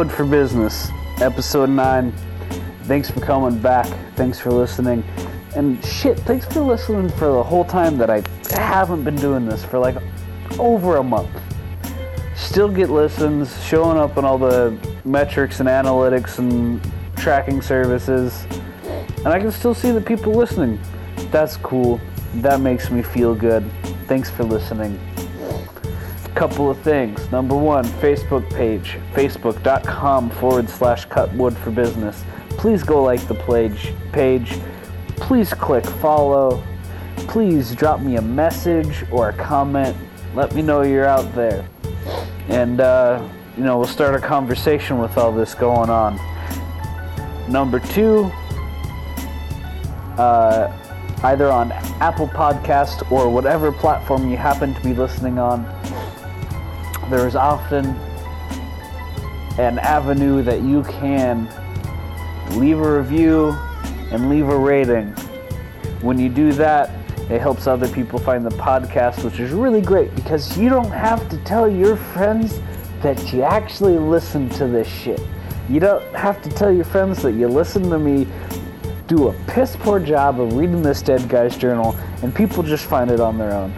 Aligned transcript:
Code 0.00 0.10
for 0.10 0.24
Business, 0.24 0.88
episode 1.20 1.68
9. 1.68 2.10
Thanks 2.84 3.10
for 3.10 3.20
coming 3.20 3.58
back. 3.58 3.86
Thanks 4.16 4.40
for 4.40 4.50
listening. 4.50 5.04
And 5.54 5.84
shit, 5.84 6.18
thanks 6.20 6.46
for 6.46 6.60
listening 6.60 7.10
for 7.10 7.26
the 7.26 7.42
whole 7.42 7.66
time 7.66 7.98
that 7.98 8.08
I 8.08 8.22
haven't 8.48 9.04
been 9.04 9.16
doing 9.16 9.44
this 9.44 9.62
for 9.62 9.78
like 9.78 9.96
over 10.58 10.96
a 10.96 11.02
month. 11.02 11.28
Still 12.34 12.70
get 12.70 12.88
listens, 12.88 13.62
showing 13.62 13.98
up 13.98 14.16
on 14.16 14.24
all 14.24 14.38
the 14.38 14.74
metrics 15.04 15.60
and 15.60 15.68
analytics 15.68 16.38
and 16.38 16.80
tracking 17.16 17.60
services. 17.60 18.46
And 19.18 19.28
I 19.28 19.38
can 19.38 19.52
still 19.52 19.74
see 19.74 19.90
the 19.90 20.00
people 20.00 20.32
listening. 20.32 20.80
That's 21.30 21.58
cool. 21.58 22.00
That 22.36 22.62
makes 22.62 22.90
me 22.90 23.02
feel 23.02 23.34
good. 23.34 23.70
Thanks 24.06 24.30
for 24.30 24.44
listening. 24.44 24.98
Couple 26.40 26.70
of 26.70 26.80
things. 26.80 27.30
Number 27.30 27.54
one, 27.54 27.84
Facebook 27.84 28.48
page, 28.54 28.96
facebook.com 29.12 30.30
forward 30.30 30.70
slash 30.70 31.06
cutwood 31.06 31.54
for 31.58 31.70
business. 31.70 32.24
Please 32.56 32.82
go 32.82 33.02
like 33.02 33.20
the 33.28 33.34
page. 33.34 33.92
page. 34.10 34.58
Please 35.16 35.52
click 35.52 35.84
follow. 35.84 36.64
Please 37.28 37.74
drop 37.74 38.00
me 38.00 38.16
a 38.16 38.22
message 38.22 39.04
or 39.10 39.28
a 39.28 39.32
comment. 39.34 39.94
Let 40.34 40.54
me 40.54 40.62
know 40.62 40.80
you're 40.80 41.04
out 41.04 41.30
there. 41.34 41.68
And, 42.48 42.80
uh, 42.80 43.22
you 43.54 43.62
know, 43.62 43.76
we'll 43.76 43.86
start 43.86 44.14
a 44.14 44.18
conversation 44.18 44.98
with 44.98 45.18
all 45.18 45.32
this 45.32 45.54
going 45.54 45.90
on. 45.90 46.18
Number 47.50 47.80
two, 47.80 48.32
uh, 50.16 50.74
either 51.22 51.50
on 51.50 51.70
Apple 52.00 52.28
Podcast 52.28 53.12
or 53.12 53.28
whatever 53.28 53.70
platform 53.70 54.30
you 54.30 54.38
happen 54.38 54.72
to 54.72 54.80
be 54.80 54.94
listening 54.94 55.38
on, 55.38 55.66
there 57.10 57.26
is 57.26 57.34
often 57.34 57.86
an 59.58 59.78
avenue 59.80 60.42
that 60.42 60.62
you 60.62 60.84
can 60.84 61.48
leave 62.58 62.78
a 62.78 62.98
review 62.98 63.50
and 64.12 64.28
leave 64.28 64.48
a 64.48 64.56
rating. 64.56 65.08
When 66.02 66.18
you 66.18 66.28
do 66.28 66.52
that, 66.52 66.90
it 67.30 67.40
helps 67.40 67.66
other 67.66 67.88
people 67.88 68.18
find 68.18 68.44
the 68.44 68.50
podcast, 68.50 69.24
which 69.24 69.38
is 69.38 69.52
really 69.52 69.80
great 69.80 70.14
because 70.14 70.56
you 70.56 70.68
don't 70.68 70.90
have 70.90 71.28
to 71.28 71.36
tell 71.44 71.68
your 71.68 71.96
friends 71.96 72.60
that 73.02 73.32
you 73.32 73.42
actually 73.42 73.98
listen 73.98 74.48
to 74.50 74.66
this 74.66 74.88
shit. 74.88 75.20
You 75.68 75.80
don't 75.80 76.14
have 76.14 76.42
to 76.42 76.50
tell 76.50 76.72
your 76.72 76.84
friends 76.84 77.22
that 77.22 77.32
you 77.32 77.48
listen 77.48 77.90
to 77.90 77.98
me 77.98 78.26
do 79.06 79.28
a 79.28 79.32
piss 79.48 79.76
poor 79.76 79.98
job 79.98 80.40
of 80.40 80.54
reading 80.54 80.82
this 80.82 81.02
dead 81.02 81.28
guy's 81.28 81.56
journal 81.56 81.96
and 82.22 82.34
people 82.34 82.62
just 82.62 82.86
find 82.86 83.10
it 83.10 83.20
on 83.20 83.36
their 83.36 83.52
own. 83.52 83.72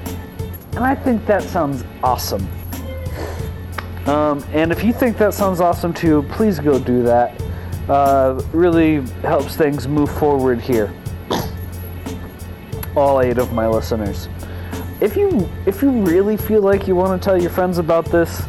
And 0.73 0.85
I 0.85 0.95
think 0.95 1.27
that 1.27 1.43
sounds 1.43 1.85
awesome. 2.03 2.47
Um, 4.07 4.45
and 4.53 4.73
if 4.73 4.83
you 4.83 4.93
think 4.93 5.17
that 5.19 5.33
sounds 5.33 5.61
awesome 5.61 5.93
too, 5.93 6.25
please 6.31 6.59
go 6.59 6.79
do 6.79 7.03
that. 7.05 7.41
Uh, 7.89 8.43
really 8.53 9.01
helps 9.23 9.57
things 9.57 9.87
move 9.87 10.11
forward 10.19 10.61
here. 10.61 10.93
All 12.97 13.21
eight 13.21 13.39
of 13.39 13.53
my 13.53 13.67
listeners. 13.67 14.29
If 15.01 15.17
you 15.17 15.49
if 15.67 15.83
you 15.83 15.91
really 15.91 16.37
feel 16.37 16.63
like 16.63 16.87
you 16.87 16.95
want 16.95 17.21
to 17.21 17.25
tell 17.25 17.41
your 17.41 17.51
friends 17.51 17.79
about 17.79 18.05
this, 18.07 18.43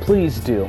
please 0.00 0.40
do. 0.40 0.68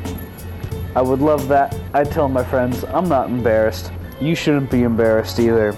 I 0.95 1.01
would 1.01 1.19
love 1.19 1.47
that. 1.47 1.75
I 1.93 2.03
tell 2.03 2.27
my 2.27 2.43
friends, 2.43 2.83
I'm 2.85 3.07
not 3.07 3.29
embarrassed. 3.29 3.91
You 4.19 4.35
shouldn't 4.35 4.69
be 4.69 4.83
embarrassed 4.83 5.39
either. 5.39 5.73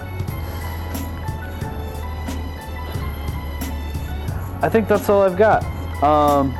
I 4.60 4.68
think 4.70 4.88
that's 4.88 5.08
all 5.08 5.22
I've 5.22 5.36
got. 5.36 5.62
Um, 6.02 6.54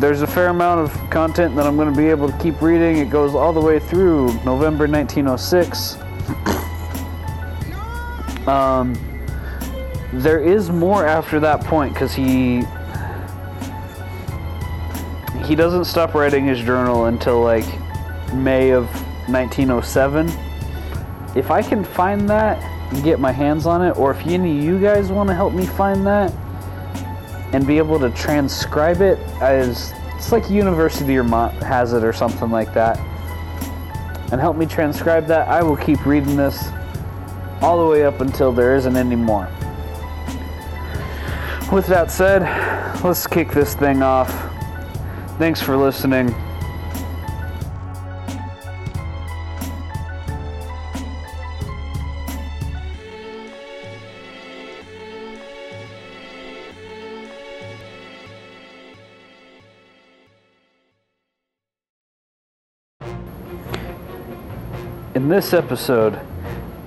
there's 0.00 0.22
a 0.22 0.26
fair 0.26 0.48
amount 0.48 0.80
of 0.80 1.10
content 1.10 1.54
that 1.56 1.66
I'm 1.66 1.76
going 1.76 1.92
to 1.92 1.96
be 1.96 2.08
able 2.08 2.28
to 2.28 2.38
keep 2.38 2.60
reading. 2.60 2.98
It 2.98 3.10
goes 3.10 3.34
all 3.34 3.52
the 3.52 3.60
way 3.60 3.78
through 3.78 4.26
November 4.44 4.86
1906. 4.86 5.96
um, 8.48 8.94
there 10.12 10.40
is 10.40 10.70
more 10.70 11.06
after 11.06 11.40
that 11.40 11.62
point 11.64 11.92
because 11.92 12.14
he 12.14 12.62
he 15.44 15.54
doesn't 15.54 15.84
stop 15.84 16.14
writing 16.14 16.46
his 16.46 16.60
journal 16.60 17.06
until 17.06 17.40
like 17.40 17.66
May 18.32 18.70
of 18.70 18.86
1907. 19.28 20.28
If 21.36 21.50
I 21.50 21.62
can 21.62 21.84
find 21.84 22.28
that 22.30 22.62
and 22.92 23.02
get 23.04 23.20
my 23.20 23.32
hands 23.32 23.66
on 23.66 23.82
it, 23.82 23.96
or 23.98 24.12
if 24.12 24.26
any 24.26 24.58
of 24.58 24.64
you 24.64 24.80
guys 24.80 25.10
want 25.10 25.28
to 25.28 25.34
help 25.34 25.52
me 25.52 25.66
find 25.66 26.06
that 26.06 26.32
and 27.54 27.64
be 27.66 27.78
able 27.78 28.00
to 28.00 28.10
transcribe 28.10 29.00
it 29.00 29.16
as 29.40 29.94
it's 30.16 30.32
like 30.32 30.50
University 30.50 31.16
Vermont 31.16 31.54
has 31.62 31.92
it 31.92 32.02
or 32.02 32.12
something 32.12 32.50
like 32.50 32.74
that, 32.74 32.98
and 34.32 34.40
help 34.40 34.56
me 34.56 34.66
transcribe 34.66 35.26
that, 35.28 35.46
I 35.46 35.62
will 35.62 35.76
keep 35.76 36.04
reading 36.04 36.36
this 36.36 36.68
all 37.62 37.84
the 37.84 37.88
way 37.88 38.04
up 38.04 38.20
until 38.20 38.50
there 38.50 38.74
isn't 38.74 38.96
any 38.96 39.16
more. 39.16 39.48
With 41.72 41.86
that 41.86 42.10
said, 42.10 42.42
let's 43.04 43.26
kick 43.26 43.52
this 43.52 43.74
thing 43.74 44.02
off. 44.02 44.30
Thanks 45.38 45.62
for 45.62 45.76
listening. 45.76 46.34
In 65.24 65.30
this 65.30 65.54
episode, 65.54 66.20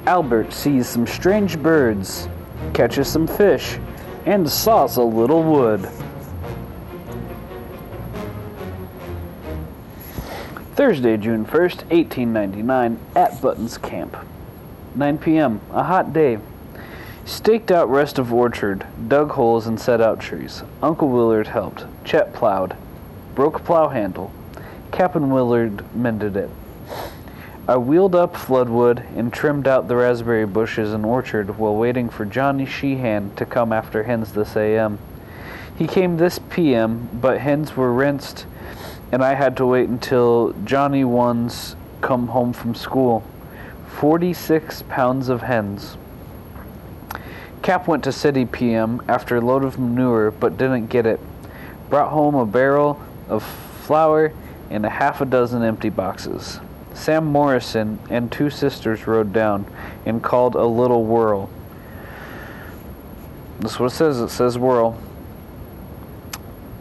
Albert 0.06 0.53
sees 0.53 0.88
some 0.88 1.08
strange 1.08 1.58
birds, 1.58 2.30
catches 2.72 3.08
some 3.08 3.25
fish, 3.25 3.80
and 4.28 4.48
saws 4.48 4.98
a 4.98 5.02
little 5.02 5.42
wood. 5.42 5.90
Thursday, 10.75 11.18
June 11.18 11.48
1st, 11.48 11.90
1899, 11.90 13.00
at 13.16 13.42
Button's 13.42 13.80
Camp. 13.80 14.16
9 14.94 15.18
p.m., 15.18 15.59
a 15.72 15.81
hot 15.81 16.14
day. 16.14 16.38
Staked 17.25 17.72
out 17.72 17.90
rest 17.90 18.19
of 18.19 18.31
orchard, 18.31 18.86
dug 19.08 19.31
holes 19.31 19.66
and 19.66 19.80
set 19.81 20.00
out 20.00 20.19
trees. 20.19 20.62
Uncle 20.84 21.09
Willard 21.09 21.48
helped. 21.48 21.86
Chet 22.06 22.36
plowed. 22.36 22.78
Broke 23.34 23.64
plow 23.64 23.88
handle. 23.88 24.31
Captain 24.92 25.31
Willard 25.31 25.84
mended 25.96 26.38
it. 26.38 26.52
I 27.70 27.76
wheeled 27.76 28.16
up 28.16 28.34
Floodwood 28.34 29.04
and 29.18 29.34
trimmed 29.34 29.68
out 29.68 29.90
the 29.90 29.98
raspberry 29.98 30.46
bushes 30.46 30.94
and 30.94 31.06
orchard 31.06 31.60
while 31.60 31.76
waiting 31.76 32.08
for 32.08 32.24
Johnny 32.24 32.66
Sheehan 32.66 33.36
to 33.36 33.46
come 33.46 33.74
after 33.74 34.04
hens 34.04 34.32
this 34.32 34.56
a.m. 34.56 35.00
He 35.78 35.86
came 35.86 36.16
this 36.16 36.40
p.m., 36.50 37.10
but 37.14 37.40
hens 37.40 37.76
were 37.76 37.92
rinsed, 37.92 38.46
and 39.12 39.22
I 39.22 39.34
had 39.34 39.58
to 39.58 39.66
wait 39.66 39.90
until 39.90 40.56
Johnny 40.64 41.04
ones 41.04 41.76
come 42.00 42.28
home 42.28 42.54
from 42.54 42.74
school. 42.74 43.22
Forty-six 43.90 44.84
pounds 44.84 45.28
of 45.28 45.42
hens. 45.42 45.98
Cap 47.63 47.86
went 47.86 48.06
to 48.06 48.13
city 48.13 48.46
p.m. 48.46 49.02
after 49.10 49.36
a 49.36 49.42
load 49.42 49.66
of 49.66 49.78
manure, 49.78 50.31
but 50.31 50.58
didn't 50.58 50.88
get 50.88 51.06
it. 51.06 51.20
Brought 51.90 52.12
home 52.12 52.36
a 52.36 52.46
barrel 52.46 53.02
of 53.28 53.44
flour 53.44 54.31
and 54.70 54.86
a 54.86 54.90
half 54.90 55.20
a 55.20 55.25
dozen 55.25 55.63
empty 55.63 55.90
boxes. 55.90 56.62
Sam 56.98 57.26
Morrison 57.26 58.00
and 58.10 58.32
two 58.32 58.50
sisters 58.50 59.08
rode 59.08 59.32
down 59.32 59.66
and 60.06 60.22
called 60.22 60.56
a 60.56 60.66
little 60.66 61.06
whirl. 61.06 61.50
That's 63.60 63.80
what 63.80 63.92
it 63.92 63.96
says. 63.96 64.20
It 64.20 64.30
says 64.30 64.58
whirl. 64.58 65.00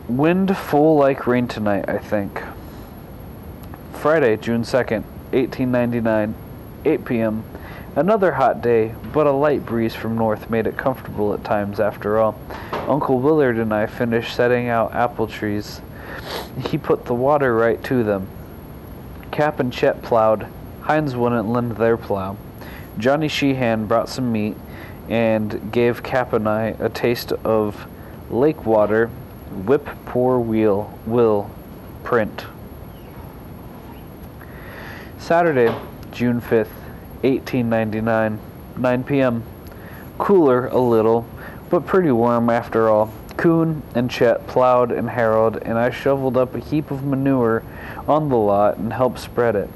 Wind 0.08 0.56
full 0.56 0.96
like 0.96 1.26
rain 1.26 1.46
tonight, 1.46 1.88
I 1.88 1.98
think. 1.98 2.42
Friday, 3.92 4.36
June 4.36 4.62
2nd, 4.62 5.04
1899, 5.32 6.34
8 6.84 7.04
p.m. 7.04 7.44
Another 7.94 8.32
hot 8.32 8.62
day, 8.62 8.94
but 9.12 9.26
a 9.26 9.32
light 9.32 9.64
breeze 9.64 9.94
from 9.94 10.16
north 10.16 10.50
made 10.50 10.66
it 10.66 10.76
comfortable 10.76 11.34
at 11.34 11.44
times 11.44 11.78
after 11.78 12.18
all. 12.18 12.38
Uncle 12.72 13.20
Willard 13.20 13.58
and 13.58 13.72
I 13.72 13.86
finished 13.86 14.34
setting 14.34 14.68
out 14.68 14.94
apple 14.94 15.26
trees. 15.26 15.80
He 16.68 16.78
put 16.78 17.04
the 17.04 17.14
water 17.14 17.54
right 17.54 17.82
to 17.84 18.02
them. 18.02 18.28
Cap 19.36 19.60
and 19.60 19.70
Chet 19.70 20.00
plowed. 20.00 20.46
Hines 20.80 21.14
wouldn't 21.14 21.46
lend 21.46 21.72
their 21.72 21.98
plow. 21.98 22.38
Johnny 22.96 23.28
Sheehan 23.28 23.84
brought 23.84 24.08
some 24.08 24.32
meat 24.32 24.56
and 25.10 25.70
gave 25.70 26.02
Cap 26.02 26.32
and 26.32 26.48
I 26.48 26.74
a 26.78 26.88
taste 26.88 27.32
of 27.44 27.86
lake 28.30 28.64
water, 28.64 29.08
whip 29.66 29.86
poor 30.06 30.38
wheel, 30.38 30.98
will, 31.04 31.50
print. 32.02 32.46
Saturday, 35.18 35.74
June 36.12 36.40
5th, 36.40 36.72
1899, 37.20 38.40
9 38.78 39.04
p.m. 39.04 39.44
Cooler 40.16 40.68
a 40.68 40.78
little, 40.78 41.26
but 41.68 41.84
pretty 41.84 42.10
warm 42.10 42.48
after 42.48 42.88
all. 42.88 43.12
Coon 43.36 43.82
and 43.94 44.10
Chet 44.10 44.46
plowed 44.46 44.90
and 44.90 45.10
harrowed, 45.10 45.62
and 45.62 45.78
I 45.78 45.90
shoveled 45.90 46.36
up 46.36 46.54
a 46.54 46.58
heap 46.58 46.90
of 46.90 47.04
manure 47.04 47.62
on 48.08 48.28
the 48.28 48.36
lot 48.36 48.76
and 48.78 48.92
helped 48.92 49.18
spread 49.18 49.56
it. 49.56 49.70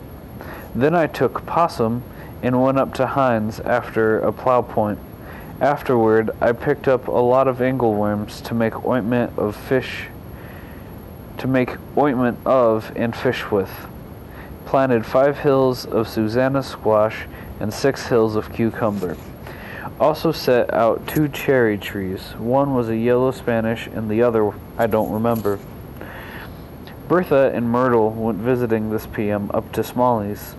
Then 0.75 0.95
I 0.95 1.07
took 1.07 1.45
Possum 1.47 2.03
and 2.43 2.63
went 2.63 2.79
up 2.79 2.95
to 2.95 3.07
Hines 3.07 3.61
after 3.61 4.19
a 4.21 4.33
plow 4.33 4.63
point. 4.63 4.99
Afterward, 5.61 6.31
I 6.41 6.53
picked 6.53 6.89
up 6.89 7.09
a 7.09 7.13
lot 7.13 7.47
of 7.47 7.59
angleworms 7.59 8.43
to 8.45 8.55
make 8.55 8.85
ointment 8.85 9.39
of 9.39 9.55
fish 9.55 10.07
to 11.41 11.47
make 11.47 11.77
ointment 11.97 12.39
of 12.45 12.93
and 12.97 13.17
fish 13.17 13.51
with. 13.51 13.71
Planted 14.67 15.07
five 15.07 15.39
hills 15.39 15.87
of 15.87 16.07
Susanna 16.07 16.63
squash 16.63 17.27
and 17.59 17.73
six 17.73 18.07
hills 18.07 18.37
of 18.37 18.53
cucumber. 18.53 19.17
Also 20.01 20.33
set 20.33 20.73
out 20.73 21.07
two 21.07 21.29
cherry 21.29 21.77
trees. 21.77 22.33
One 22.39 22.75
was 22.75 22.89
a 22.89 22.97
yellow 22.97 23.33
Spanish 23.33 23.87
and 23.87 24.11
the 24.11 24.23
other 24.23 24.51
I 24.79 24.87
don't 24.87 25.13
remember. 25.13 25.59
Bertha 27.07 27.53
and 27.53 27.69
Myrtle 27.69 28.11
went 28.11 28.39
visiting 28.39 28.89
this 28.89 29.07
PM 29.07 29.51
up 29.53 29.71
to 29.73 29.85
Smalley's. 29.85 30.55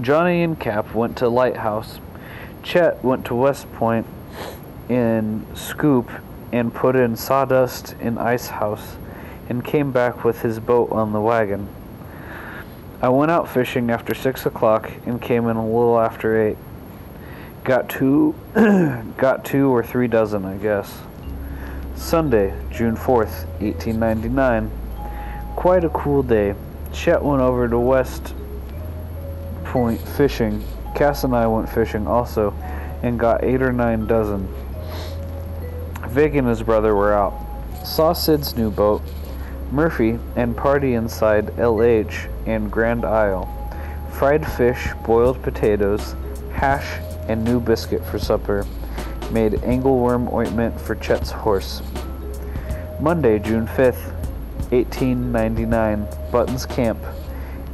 Johnny 0.00 0.42
and 0.42 0.58
Cap 0.58 0.92
went 0.92 1.16
to 1.18 1.28
Lighthouse. 1.28 2.00
Chet 2.64 3.04
went 3.04 3.24
to 3.26 3.34
West 3.36 3.72
Point 3.74 4.08
in 4.88 5.46
Scoop 5.54 6.10
and 6.50 6.74
put 6.74 6.96
in 6.96 7.16
sawdust 7.16 7.94
in 8.00 8.18
Ice 8.18 8.48
House 8.48 8.96
and 9.48 9.64
came 9.64 9.92
back 9.92 10.24
with 10.24 10.42
his 10.42 10.58
boat 10.58 10.90
on 10.90 11.12
the 11.12 11.20
wagon. 11.20 11.68
I 13.00 13.10
went 13.10 13.30
out 13.30 13.48
fishing 13.48 13.88
after 13.88 14.14
six 14.14 14.46
o'clock 14.46 14.90
and 15.06 15.22
came 15.22 15.46
in 15.46 15.56
a 15.56 15.64
little 15.64 16.00
after 16.00 16.42
eight. 16.42 16.56
Got 17.64 17.88
two, 17.88 18.34
got 19.16 19.44
two 19.44 19.74
or 19.74 19.82
three 19.82 20.06
dozen, 20.06 20.44
I 20.44 20.58
guess. 20.58 21.00
Sunday, 21.96 22.52
June 22.70 22.94
4th, 22.94 23.46
1899. 23.60 24.70
Quite 25.56 25.84
a 25.84 25.88
cool 25.88 26.22
day. 26.22 26.54
Chet 26.92 27.22
went 27.22 27.40
over 27.40 27.66
to 27.66 27.78
West 27.78 28.34
Point 29.64 30.00
fishing. 30.00 30.62
Cass 30.94 31.24
and 31.24 31.34
I 31.34 31.46
went 31.46 31.68
fishing 31.68 32.06
also 32.06 32.52
and 33.02 33.18
got 33.18 33.42
eight 33.42 33.62
or 33.62 33.72
nine 33.72 34.06
dozen. 34.06 34.46
Vic 36.08 36.34
and 36.34 36.46
his 36.46 36.62
brother 36.62 36.94
were 36.94 37.12
out. 37.12 37.34
Saw 37.84 38.12
Sid's 38.12 38.56
new 38.56 38.70
boat, 38.70 39.02
Murphy, 39.72 40.18
and 40.36 40.56
party 40.56 40.94
inside 40.94 41.46
LH 41.56 42.30
and 42.46 42.70
Grand 42.70 43.04
Isle. 43.04 43.48
Fried 44.12 44.46
fish, 44.46 44.90
boiled 45.04 45.42
potatoes, 45.42 46.14
hash, 46.52 47.00
and 47.28 47.44
new 47.44 47.60
biscuit 47.60 48.04
for 48.04 48.18
supper. 48.18 48.66
Made 49.30 49.52
angleworm 49.54 50.32
ointment 50.32 50.80
for 50.80 50.94
Chet's 50.94 51.30
horse. 51.30 51.82
Monday, 53.00 53.38
June 53.38 53.66
5th, 53.66 54.12
1899, 54.70 56.06
Buttons 56.30 56.66
Camp, 56.66 56.98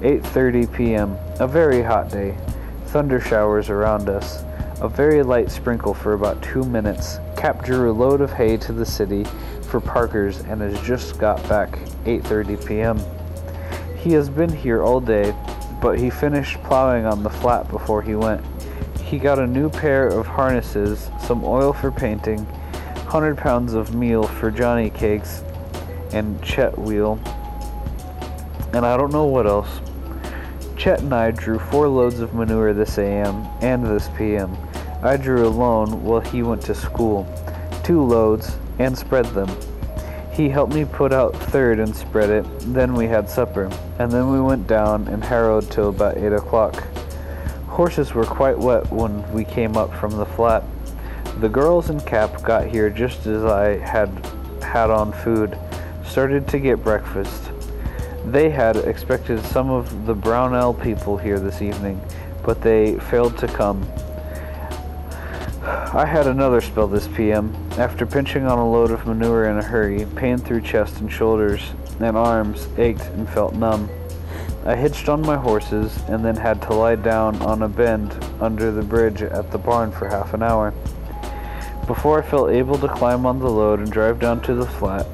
8:30 0.01 0.73
p.m. 0.75 1.17
A 1.41 1.47
very 1.47 1.83
hot 1.83 2.11
day. 2.11 2.37
Thunder 2.87 3.21
showers 3.21 3.69
around 3.69 4.09
us. 4.09 4.43
A 4.81 4.89
very 4.89 5.23
light 5.23 5.51
sprinkle 5.51 5.93
for 5.93 6.15
about 6.15 6.43
2 6.43 6.65
minutes. 6.65 7.19
Cap 7.37 7.65
drew 7.65 7.91
a 7.91 7.93
load 7.93 8.21
of 8.21 8.33
hay 8.33 8.57
to 8.57 8.73
the 8.73 8.87
city 8.87 9.25
for 9.63 9.81
Parker's 9.81 10.41
and 10.41 10.61
has 10.61 10.81
just 10.83 11.19
got 11.19 11.47
back 11.49 11.79
8:30 12.05 12.67
p.m. 12.67 12.99
He 13.99 14.13
has 14.13 14.31
been 14.31 14.55
here 14.55 14.83
all 14.83 15.01
day, 15.01 15.35
but 15.83 15.99
he 15.99 16.09
finished 16.09 16.63
plowing 16.63 17.05
on 17.05 17.23
the 17.23 17.31
flat 17.31 17.69
before 17.69 18.03
he 18.03 18.15
went. 18.15 18.43
He 19.11 19.19
got 19.19 19.41
a 19.41 19.47
new 19.47 19.69
pair 19.69 20.07
of 20.07 20.25
harnesses, 20.25 21.11
some 21.19 21.43
oil 21.45 21.73
for 21.73 21.91
painting, 21.91 22.45
100 22.45 23.37
pounds 23.37 23.75
of 23.75 23.93
meal 23.93 24.23
for 24.23 24.53
Johnny 24.53 24.89
cakes, 24.89 25.43
and 26.13 26.41
Chet 26.45 26.79
wheel. 26.79 27.19
And 28.73 28.87
I 28.87 28.97
don't 28.97 29.13
know 29.13 29.25
what 29.25 29.49
else. 29.49 29.81
Chet 30.77 31.01
and 31.01 31.13
I 31.13 31.33
drew 31.33 31.59
four 31.59 31.89
loads 31.89 32.21
of 32.21 32.35
manure 32.35 32.73
this 32.73 32.99
AM 32.99 33.49
and 33.61 33.85
this 33.85 34.09
PM. 34.17 34.57
I 35.03 35.17
drew 35.17 35.45
alone 35.45 36.05
while 36.05 36.21
he 36.21 36.45
went 36.45 36.63
to 36.67 36.75
school. 36.77 37.27
Two 37.83 38.05
loads, 38.05 38.57
and 38.79 38.97
spread 38.97 39.27
them. 39.27 39.51
He 40.31 40.49
helped 40.49 40.73
me 40.73 40.85
put 40.85 41.13
out 41.13 41.35
third 41.35 41.81
and 41.81 41.97
spread 41.97 42.31
it. 42.31 42.47
Then 42.61 42.95
we 42.95 43.09
had 43.09 43.29
supper, 43.29 43.69
and 43.99 44.13
then 44.13 44.31
we 44.31 44.41
went 44.41 44.69
down 44.69 45.09
and 45.09 45.25
harrowed 45.25 45.69
till 45.69 45.89
about 45.89 46.17
eight 46.17 46.33
o'clock. 46.33 46.85
Horses 47.81 48.13
were 48.13 48.27
quite 48.27 48.59
wet 48.59 48.93
when 48.93 49.33
we 49.33 49.43
came 49.43 49.75
up 49.79 49.91
from 49.95 50.11
the 50.11 50.27
flat. 50.27 50.63
The 51.41 51.49
girls 51.49 51.89
and 51.89 52.05
Cap 52.05 52.43
got 52.43 52.67
here 52.67 52.91
just 52.91 53.27
as 53.27 53.43
I 53.43 53.79
had 53.79 54.11
had 54.63 54.91
on 54.91 55.15
food, 55.15 55.57
started 56.05 56.47
to 56.49 56.59
get 56.59 56.85
breakfast. 56.85 57.51
They 58.27 58.51
had 58.51 58.77
expected 58.77 59.43
some 59.47 59.71
of 59.71 60.05
the 60.05 60.13
Brownell 60.15 60.75
people 60.75 61.17
here 61.17 61.41
this 61.41 61.63
evening, 61.63 61.99
but 62.45 62.61
they 62.61 62.99
failed 62.99 63.39
to 63.39 63.47
come. 63.47 63.91
I 65.63 66.05
had 66.05 66.27
another 66.27 66.61
spell 66.61 66.87
this 66.87 67.09
PM. 67.09 67.57
After 67.79 68.05
pinching 68.05 68.45
on 68.45 68.59
a 68.59 68.71
load 68.71 68.91
of 68.91 69.07
manure 69.07 69.47
in 69.47 69.57
a 69.57 69.63
hurry, 69.63 70.05
pain 70.17 70.37
through 70.37 70.61
chest 70.61 71.01
and 71.01 71.11
shoulders 71.11 71.63
and 71.99 72.15
arms 72.15 72.69
ached 72.77 73.07
and 73.15 73.27
felt 73.27 73.55
numb. 73.55 73.89
I 74.65 74.77
hitched 74.77 75.09
on 75.09 75.23
my 75.23 75.37
horses 75.37 75.97
and 76.09 76.23
then 76.25 76.37
had 76.37 76.61
to 76.63 76.75
lie 76.75 76.97
down 76.97 77.41
on 77.43 77.63
a 77.63 77.69
bend 77.69 78.13
under 78.41 78.71
the 78.71 78.83
bridge 78.83 79.23
at 79.23 79.51
the 79.51 79.59
barn 79.59 79.91
for 79.91 80.07
half 80.07 80.35
an 80.35 80.43
hour. 80.43 80.75
Before 81.87 82.23
I 82.23 82.27
felt 82.27 82.51
able 82.51 82.79
to 82.79 82.89
climb 82.89 83.25
on 83.25 83.39
the 83.39 83.51
load 83.51 83.79
and 83.79 83.91
drive 83.91 84.21
down 84.21 84.43
to 84.43 84.55
the 84.55 84.67
flat. 84.67 85.07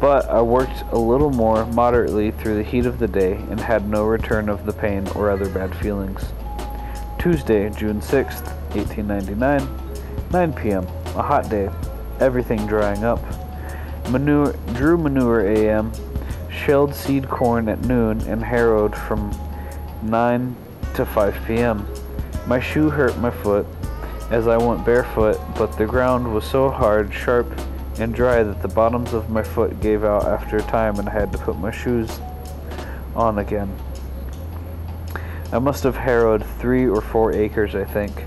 But 0.00 0.28
I 0.28 0.42
worked 0.42 0.82
a 0.90 0.98
little 0.98 1.30
more 1.30 1.64
moderately 1.66 2.32
through 2.32 2.56
the 2.56 2.62
heat 2.62 2.84
of 2.84 2.98
the 2.98 3.08
day 3.08 3.34
and 3.48 3.60
had 3.60 3.88
no 3.88 4.04
return 4.04 4.48
of 4.48 4.66
the 4.66 4.72
pain 4.72 5.06
or 5.14 5.30
other 5.30 5.48
bad 5.48 5.74
feelings. 5.76 6.20
Tuesday, 7.18 7.70
June 7.70 8.00
6th, 8.00 8.44
1899, 8.74 9.66
9 10.30 10.52
p.m. 10.52 10.86
A 11.16 11.22
hot 11.22 11.48
day, 11.48 11.70
everything 12.20 12.66
drying 12.66 13.04
up. 13.04 13.22
Manure, 14.10 14.52
drew 14.74 14.98
manure 14.98 15.46
AM, 15.46 15.90
shelled 16.64 16.94
seed 16.94 17.28
corn 17.28 17.68
at 17.68 17.84
noon, 17.84 18.20
and 18.22 18.42
harrowed 18.42 18.96
from 18.96 19.30
9 20.02 20.56
to 20.94 21.04
5 21.04 21.44
p.m. 21.46 21.86
My 22.46 22.60
shoe 22.60 22.90
hurt 22.90 23.16
my 23.18 23.30
foot 23.30 23.66
as 24.30 24.48
I 24.48 24.56
went 24.56 24.84
barefoot, 24.84 25.38
but 25.56 25.76
the 25.76 25.86
ground 25.86 26.32
was 26.32 26.44
so 26.44 26.70
hard, 26.70 27.12
sharp, 27.12 27.46
and 27.98 28.14
dry 28.14 28.42
that 28.42 28.62
the 28.62 28.68
bottoms 28.68 29.12
of 29.12 29.30
my 29.30 29.42
foot 29.42 29.80
gave 29.80 30.04
out 30.04 30.24
after 30.24 30.56
a 30.56 30.62
time 30.62 30.98
and 30.98 31.08
I 31.08 31.12
had 31.12 31.30
to 31.32 31.38
put 31.38 31.56
my 31.58 31.70
shoes 31.70 32.20
on 33.14 33.38
again. 33.38 33.72
I 35.52 35.58
must 35.58 35.84
have 35.84 35.96
harrowed 35.96 36.44
three 36.58 36.86
or 36.86 37.00
four 37.00 37.32
acres, 37.32 37.74
I 37.74 37.84
think. 37.84 38.24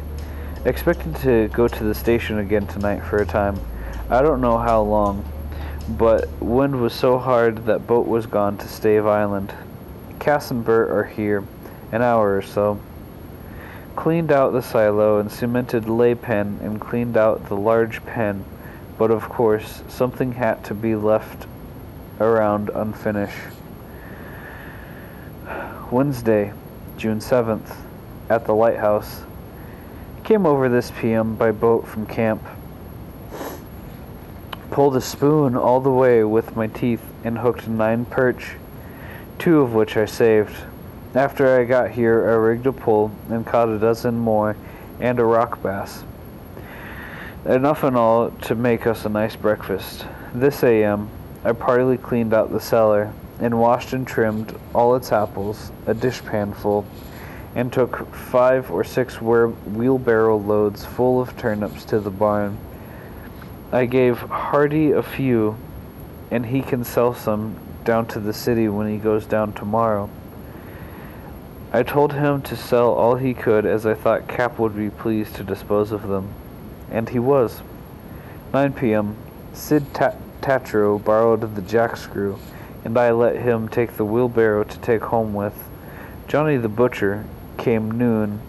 Expected 0.63 1.15
to 1.17 1.49
go 1.49 1.67
to 1.67 1.83
the 1.83 1.93
station 1.93 2.37
again 2.37 2.67
tonight 2.67 3.01
for 3.01 3.17
a 3.17 3.25
time. 3.25 3.59
I 4.09 4.21
don't 4.21 4.39
know 4.39 4.57
how 4.57 4.81
long, 4.81 5.25
but 5.89 6.27
wind 6.41 6.81
was 6.81 6.93
so 6.93 7.17
hard 7.17 7.65
that 7.65 7.87
boat 7.87 8.07
was 8.07 8.25
gone 8.25 8.57
to 8.57 8.67
Stave 8.67 9.05
Island. 9.05 9.53
Cass 10.19 10.51
and 10.51 10.63
Bert 10.63 10.89
are 10.89 11.05
here, 11.05 11.43
an 11.91 12.01
hour 12.01 12.35
or 12.35 12.41
so. 12.41 12.79
Cleaned 13.95 14.31
out 14.31 14.51
the 14.51 14.61
silo 14.61 15.19
and 15.19 15.31
cemented 15.31 15.87
lay 15.87 16.13
pen 16.13 16.59
and 16.61 16.81
cleaned 16.81 17.15
out 17.15 17.47
the 17.47 17.55
large 17.55 18.05
pen, 18.05 18.43
but 18.97 19.11
of 19.11 19.29
course 19.29 19.81
something 19.87 20.33
had 20.33 20.63
to 20.65 20.73
be 20.73 20.95
left 20.95 21.47
around 22.19 22.69
unfinished. 22.69 23.55
Wednesday, 25.89 26.51
June 26.97 27.19
7th, 27.19 27.75
at 28.29 28.45
the 28.45 28.53
lighthouse. 28.53 29.23
Came 30.23 30.45
over 30.45 30.67
this 30.67 30.91
PM 30.91 31.35
by 31.35 31.51
boat 31.51 31.87
from 31.87 32.05
camp. 32.05 32.43
Pulled 34.77 34.95
a 34.95 35.01
spoon 35.01 35.57
all 35.57 35.81
the 35.81 35.89
way 35.89 36.23
with 36.23 36.55
my 36.55 36.67
teeth 36.67 37.01
and 37.23 37.39
hooked 37.39 37.67
nine 37.67 38.05
perch, 38.05 38.57
two 39.39 39.61
of 39.61 39.73
which 39.73 39.97
I 39.97 40.05
saved. 40.05 40.53
After 41.15 41.59
I 41.59 41.63
got 41.63 41.89
here, 41.89 42.29
I 42.29 42.33
rigged 42.33 42.67
a 42.67 42.71
pole 42.71 43.09
and 43.27 43.43
caught 43.43 43.69
a 43.69 43.79
dozen 43.79 44.19
more 44.19 44.55
and 44.99 45.19
a 45.19 45.25
rock 45.25 45.63
bass. 45.63 46.03
Enough 47.43 47.85
in 47.85 47.95
all 47.95 48.29
to 48.29 48.53
make 48.53 48.85
us 48.85 49.03
a 49.03 49.09
nice 49.09 49.35
breakfast. 49.35 50.05
This 50.35 50.63
AM, 50.63 51.09
I 51.43 51.53
partly 51.53 51.97
cleaned 51.97 52.35
out 52.35 52.51
the 52.51 52.61
cellar 52.61 53.11
and 53.39 53.59
washed 53.59 53.93
and 53.93 54.05
trimmed 54.05 54.55
all 54.75 54.95
its 54.95 55.11
apples, 55.11 55.71
a 55.87 55.95
dishpan 55.95 56.55
full 56.55 56.85
and 57.55 57.73
took 57.73 58.13
five 58.13 58.69
or 58.69 58.83
six 58.83 59.19
wheelbarrow 59.19 60.37
loads 60.37 60.85
full 60.85 61.19
of 61.19 61.35
turnips 61.35 61.83
to 61.85 61.99
the 61.99 62.11
barn. 62.11 62.59
I 63.71 63.85
gave 63.85 64.19
Hardy 64.19 64.91
a 64.91 65.03
few, 65.03 65.57
and 66.31 66.45
he 66.45 66.61
can 66.61 66.85
sell 66.85 67.13
some 67.13 67.57
down 67.83 68.05
to 68.07 68.19
the 68.19 68.33
city 68.33 68.69
when 68.69 68.87
he 68.87 68.97
goes 68.97 69.25
down 69.25 69.51
tomorrow. 69.51 70.09
I 71.73 71.83
told 71.83 72.13
him 72.13 72.41
to 72.43 72.55
sell 72.55 72.93
all 72.93 73.15
he 73.15 73.33
could, 73.33 73.65
as 73.65 73.85
I 73.85 73.93
thought 73.93 74.29
Cap 74.29 74.57
would 74.57 74.75
be 74.75 74.89
pleased 74.89 75.35
to 75.35 75.43
dispose 75.43 75.91
of 75.91 76.07
them. 76.07 76.33
and 76.89 77.09
he 77.09 77.19
was. 77.19 77.61
9 78.53 78.71
p.m. 78.71 79.17
Sid 79.51 79.93
Ta- 79.93 80.15
Tatro 80.41 80.97
borrowed 80.97 81.55
the 81.55 81.61
jack 81.61 81.97
screw, 81.97 82.39
and 82.85 82.97
I 82.97 83.11
let 83.11 83.35
him 83.35 83.67
take 83.67 83.97
the 83.97 84.05
wheelbarrow 84.05 84.63
to 84.63 84.79
take 84.79 85.01
home 85.01 85.33
with. 85.33 85.67
Johnny 86.29 86.55
the 86.55 86.69
butcher 86.69 87.25
came 87.57 87.91
noon, 87.91 88.39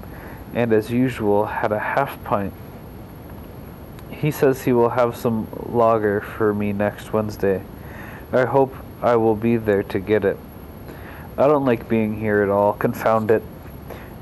and 0.54 0.72
as 0.72 0.92
usual 0.92 1.46
had 1.46 1.72
a 1.72 1.80
half 1.80 2.22
pint. 2.22 2.52
He 4.18 4.32
says 4.32 4.62
he 4.62 4.72
will 4.72 4.90
have 4.90 5.16
some 5.16 5.46
lager 5.66 6.20
for 6.20 6.52
me 6.52 6.72
next 6.72 7.12
Wednesday. 7.12 7.62
I 8.32 8.46
hope 8.46 8.74
I 9.00 9.14
will 9.14 9.36
be 9.36 9.56
there 9.56 9.84
to 9.84 10.00
get 10.00 10.24
it. 10.24 10.36
I 11.36 11.46
don't 11.46 11.64
like 11.64 11.88
being 11.88 12.18
here 12.18 12.42
at 12.42 12.48
all, 12.48 12.72
confound 12.72 13.30
it. 13.30 13.44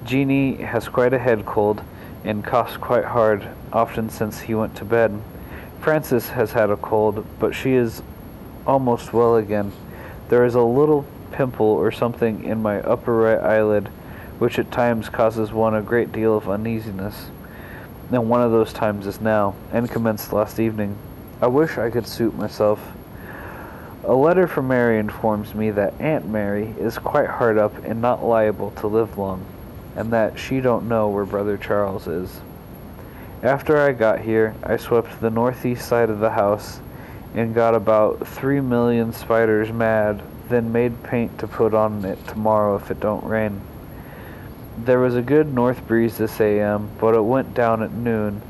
Jeanie 0.05 0.57
has 0.57 0.87
quite 0.87 1.15
a 1.15 1.19
head 1.19 1.47
cold 1.47 1.83
and 2.25 2.45
coughs 2.45 2.76
quite 2.76 3.07
hard, 3.07 3.49
often 3.73 4.11
since 4.11 4.41
he 4.41 4.55
went 4.55 4.76
to 4.76 4.85
bed. 4.85 5.19
Frances 5.81 6.29
has 6.29 6.53
had 6.53 6.69
a 6.69 6.76
cold, 6.76 7.25
but 7.38 7.55
she 7.55 7.73
is 7.73 8.03
almost 8.67 9.15
well 9.15 9.37
again. 9.37 9.73
There 10.29 10.45
is 10.45 10.55
a 10.55 10.61
little 10.61 11.07
pimple 11.33 11.67
or 11.67 11.91
something 11.91 12.45
in 12.45 12.61
my 12.61 12.81
upper 12.81 13.17
right 13.17 13.38
eyelid, 13.38 13.88
which 14.38 14.59
at 14.59 14.71
times 14.71 15.09
causes 15.09 15.53
one 15.53 15.75
a 15.75 15.81
great 15.81 16.12
deal 16.12 16.37
of 16.37 16.50
uneasiness. 16.50 17.31
And 18.13 18.31
one 18.31 18.43
of 18.43 18.53
those 18.53 18.73
times 18.73 19.07
is 19.07 19.21
now, 19.21 19.55
and 19.73 19.91
commenced 19.91 20.33
last 20.33 20.61
evening. 20.61 20.97
I 21.43 21.49
wish 21.49 21.77
I 21.77 21.91
could 21.91 22.07
suit 22.07 22.37
myself. 22.37 22.81
A 24.05 24.15
letter 24.15 24.47
from 24.47 24.69
Mary 24.69 24.99
informs 24.99 25.55
me 25.55 25.71
that 25.73 26.01
Aunt 26.01 26.29
Mary 26.29 26.75
is 26.79 26.97
quite 26.97 27.27
hard 27.27 27.59
up 27.59 27.85
and 27.85 28.01
not 28.01 28.25
liable 28.25 28.71
to 28.73 28.87
live 28.87 29.19
long, 29.19 29.45
and 29.97 30.13
that 30.13 30.39
she 30.39 30.61
don't 30.61 30.89
know 30.89 31.09
where 31.09 31.25
Brother 31.25 31.57
Charles 31.57 32.07
is. 32.07 32.41
After 33.43 33.77
I 33.79 33.93
got 33.93 34.21
here, 34.21 34.55
I 34.63 34.77
swept 34.77 35.21
the 35.21 35.31
northeast 35.31 35.89
side 35.89 36.09
of 36.09 36.21
the 36.21 36.31
house 36.31 36.81
and 37.35 37.55
got 37.55 37.75
about 37.75 38.27
three 38.27 38.61
million 38.61 39.13
spiders 39.13 39.73
mad, 39.73 40.23
then 40.49 40.73
made 40.73 41.03
paint 41.03 41.39
to 41.41 41.49
put 41.49 41.75
on 41.75 42.05
it 42.05 42.25
tomorrow 42.29 42.77
if 42.77 42.91
it 42.91 43.01
don't 43.01 43.25
rain. 43.25 43.61
There 44.78 45.00
was 45.00 45.16
a 45.16 45.23
good 45.23 45.54
north 45.54 45.87
breeze 45.87 46.18
this 46.18 46.38
a.m., 46.38 46.90
but 47.00 47.14
it 47.14 47.23
went 47.23 47.54
down 47.54 47.83
at 47.83 47.92
noon, 47.92 48.42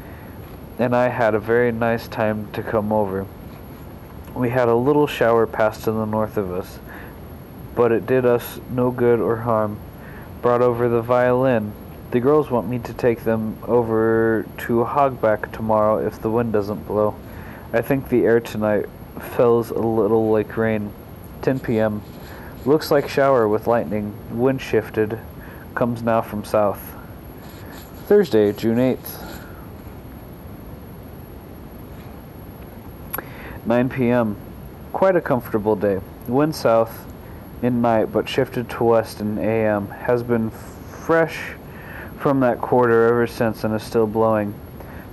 and 0.76 0.95
I 0.95 1.09
had 1.09 1.35
a 1.35 1.38
very 1.38 1.71
nice 1.71 2.09
time 2.09 2.50
to 2.52 2.64
come 2.64 2.92
over. 2.92 3.26
We 4.35 4.50
had 4.50 4.68
a 4.68 4.75
little 4.75 5.06
shower 5.06 5.47
pass 5.47 5.85
to 5.85 5.92
the 5.92 6.04
north 6.04 6.37
of 6.37 6.50
us, 6.50 6.80
but 7.76 7.92
it 7.92 8.06
did 8.06 8.26
us 8.26 8.59
no 8.71 8.90
good 8.90 9.21
or 9.21 9.37
harm. 9.37 9.78
Brought 10.42 10.62
over 10.62 10.88
the 10.88 11.00
violin. 11.00 11.73
The 12.11 12.21
girls 12.21 12.50
want 12.50 12.68
me 12.68 12.80
to 12.80 12.92
take 12.92 13.23
them 13.23 13.56
over 13.62 14.47
to 14.59 14.85
Hogback 14.85 15.52
tomorrow 15.52 16.04
if 16.04 16.21
the 16.21 16.30
wind 16.30 16.52
doesn't 16.52 16.87
blow. 16.88 17.14
I 17.73 17.83
think 17.83 18.09
the 18.09 18.25
air 18.25 18.40
tonight 18.40 18.87
feels 19.37 19.71
a 19.71 19.78
little 19.78 20.30
like 20.30 20.56
rain. 20.56 20.92
10 21.42 21.61
p.m. 21.61 22.02
Looks 22.64 22.90
like 22.90 23.09
shower 23.09 23.47
with 23.47 23.68
lightning. 23.68 24.12
Wind 24.37 24.61
shifted. 24.61 25.21
Comes 25.76 26.02
now 26.02 26.23
from 26.23 26.42
south. 26.42 26.80
Thursday, 28.06 28.50
June 28.54 28.78
8th. 28.78 29.42
9 33.66 33.88
p.m. 33.90 34.38
Quite 34.95 35.16
a 35.16 35.21
comfortable 35.21 35.76
day. 35.76 36.00
Wind 36.28 36.56
south 36.56 37.06
in 37.61 37.83
night, 37.83 38.06
but 38.11 38.26
shifted 38.26 38.71
to 38.71 38.85
west 38.85 39.21
in 39.21 39.37
a.m. 39.37 39.88
Has 39.88 40.23
been 40.23 40.49
fresh 40.49 41.52
from 42.18 42.40
that 42.40 42.59
quarter 42.62 43.09
ever 43.09 43.26
since 43.26 43.62
and 43.62 43.75
is 43.75 43.83
still 43.83 44.06
blowing. 44.06 44.54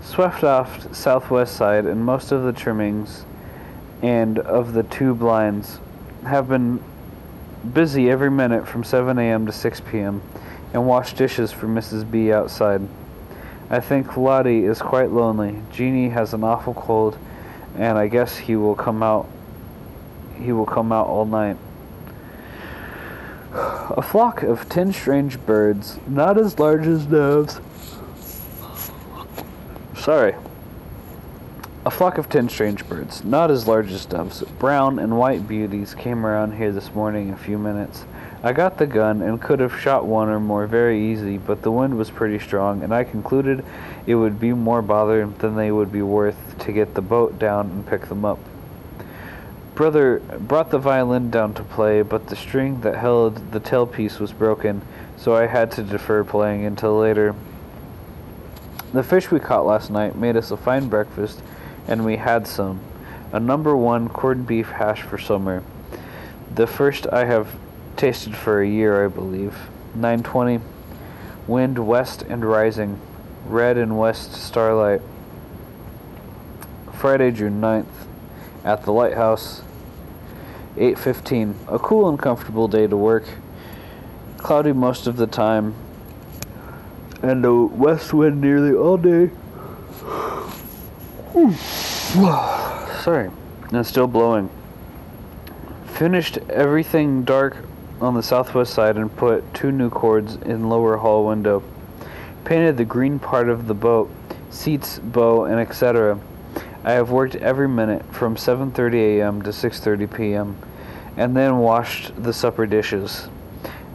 Swept 0.02 0.46
off 0.46 0.96
southwest 0.96 1.58
side, 1.58 1.86
and 1.86 2.06
most 2.06 2.32
of 2.32 2.44
the 2.44 2.54
trimmings 2.54 3.26
and 4.02 4.40
of 4.40 4.72
the 4.72 4.84
two 4.84 5.14
blinds 5.14 5.80
have 6.26 6.48
been 6.48 6.82
busy 7.74 8.10
every 8.10 8.32
minute 8.32 8.66
from 8.66 8.86
7 8.86 9.20
a.m. 9.20 9.46
to 9.46 9.52
6 9.52 9.82
p.m. 9.82 10.22
and 10.74 10.88
wash 10.88 11.14
dishes 11.14 11.52
for 11.52 11.68
Mrs. 11.68 12.10
B 12.10 12.34
outside. 12.34 12.82
I 13.70 13.80
think 13.80 14.18
Lottie 14.18 14.66
is 14.66 14.82
quite 14.82 15.12
lonely. 15.12 15.62
Jeanie 15.72 16.10
has 16.10 16.34
an 16.34 16.44
awful 16.44 16.74
cold 16.74 17.18
and 17.78 17.98
I 17.98 18.08
guess 18.08 18.38
he 18.38 18.56
will 18.56 18.76
come 18.76 19.02
out 19.02 19.30
he 20.40 20.52
will 20.52 20.66
come 20.66 20.92
out 20.92 21.08
all 21.08 21.26
night. 21.26 21.58
A 23.54 24.02
flock 24.02 24.42
of 24.42 24.68
ten 24.68 24.92
strange 24.92 25.40
birds, 25.46 26.00
not 26.08 26.38
as 26.38 26.58
large 26.58 26.88
as 26.88 27.06
doves. 27.06 27.60
Sorry. 29.96 30.36
A 31.86 31.92
flock 31.92 32.18
of 32.18 32.30
ten 32.30 32.50
strange 32.50 32.88
birds, 32.88 33.24
not 33.24 33.52
as 33.52 33.68
large 33.68 33.92
as 33.92 34.06
doves, 34.06 34.42
brown 34.58 34.98
and 34.98 35.18
white 35.18 35.48
beauties, 35.48 35.94
came 35.94 36.26
around 36.26 36.54
here 36.54 36.72
this 36.72 36.94
morning 36.96 37.30
a 37.30 37.38
few 37.38 37.58
minutes. 37.58 38.06
I 38.46 38.52
got 38.52 38.78
the 38.78 38.86
gun 38.86 39.22
and 39.22 39.42
could 39.42 39.62
have 39.62 39.80
shot 39.80 40.06
one 40.06 40.28
or 40.28 40.38
more 40.38 40.68
very 40.68 41.12
easy, 41.12 41.38
but 41.38 41.62
the 41.62 41.72
wind 41.72 41.98
was 41.98 42.10
pretty 42.12 42.40
strong, 42.40 42.84
and 42.84 42.94
I 42.94 43.06
concluded 43.06 43.64
it 44.06 44.16
would 44.16 44.38
be 44.38 44.52
more 44.52 44.82
bother 44.82 45.26
than 45.26 45.56
they 45.56 45.72
would 45.72 45.94
be 45.94 46.02
worth 46.02 46.58
to 46.60 46.74
get 46.74 46.94
the 46.94 47.02
boat 47.02 47.40
down 47.40 47.72
and 47.72 47.88
pick 47.88 48.08
them 48.08 48.26
up. 48.26 48.40
Brother 49.76 50.20
brought 50.40 50.72
the 50.72 50.78
violin 50.78 51.32
down 51.32 51.54
to 51.54 51.64
play, 51.64 52.02
but 52.02 52.28
the 52.28 52.36
string 52.36 52.82
that 52.82 52.98
held 52.98 53.54
the 53.54 53.62
tailpiece 53.62 54.20
was 54.20 54.34
broken, 54.34 54.82
so 55.16 55.34
I 55.34 55.48
had 55.48 55.72
to 55.72 55.84
defer 55.84 56.26
playing 56.26 56.66
until 56.66 57.00
later. 57.00 57.34
The 58.92 59.04
fish 59.04 59.32
we 59.32 59.40
caught 59.40 59.66
last 59.66 59.90
night 59.90 60.18
made 60.18 60.36
us 60.36 60.52
a 60.52 60.58
fine 60.58 60.90
breakfast, 60.90 61.42
and 61.88 62.04
we 62.04 62.18
had 62.18 62.46
some. 62.46 62.82
A 63.32 63.40
number 63.40 63.76
one 63.76 64.10
corned 64.10 64.46
beef 64.46 64.68
hash 64.68 65.02
for 65.02 65.18
summer. 65.18 65.64
The 66.54 66.68
first 66.68 67.08
I 67.08 67.24
have 67.24 67.48
tasted 67.98 68.36
for 68.36 68.62
a 68.62 68.68
year, 68.68 69.06
I 69.06 69.08
believe. 69.08 69.56
920. 69.96 70.60
Wind 71.48 71.88
west 71.88 72.24
and 72.24 72.44
rising. 72.46 73.00
Red 73.46 73.78
and 73.78 73.98
west 73.98 74.34
starlight. 74.34 75.02
Friday, 76.94 77.32
June 77.32 77.60
9th. 77.62 77.86
At 78.64 78.84
the 78.84 78.92
lighthouse. 78.92 79.62
8:15. 80.78 81.56
A 81.68 81.78
cool 81.78 82.10
and 82.10 82.18
comfortable 82.18 82.68
day 82.68 82.88
to 82.88 82.98
work. 82.98 83.26
Cloudy 84.38 84.74
most 84.74 85.06
of 85.06 85.18
the 85.18 85.28
time. 85.28 85.76
And 87.22 87.46
a 87.46 87.54
west 87.54 88.14
wind 88.14 88.42
nearly 88.42 88.74
all 88.74 88.98
day. 88.98 89.30
Sorry. 93.04 93.30
And 93.72 93.86
still 93.86 94.08
blowing. 94.08 94.50
Finished 95.86 96.40
everything 96.50 97.24
dark 97.24 97.58
on 98.04 98.16
the 98.16 98.22
southwest 98.22 98.74
side 98.74 98.98
and 98.98 99.16
put 99.16 99.54
two 99.54 99.72
new 99.72 99.90
cords 99.90 100.36
in 100.36 100.68
lower 100.68 100.98
hall 100.98 101.26
window. 101.26 101.64
Painted 102.44 102.76
the 102.76 102.84
green 102.84 103.18
part 103.18 103.48
of 103.48 103.68
the 103.68 103.74
boat, 103.74 104.12
seats, 104.50 105.00
bow, 105.00 105.46
and 105.46 105.58
etc. 105.58 106.20
I 106.84 106.92
have 106.92 107.12
worked 107.12 107.36
every 107.36 107.70
minute 107.70 108.04
from 108.12 108.36
7:30 108.36 109.20
a.m. 109.20 109.42
to 109.44 109.52
6:30 109.52 110.14
p.m. 110.14 110.58
and 111.16 111.36
then 111.36 111.60
washed 111.60 112.22
the 112.22 112.34
supper 112.34 112.66
dishes. 112.66 113.30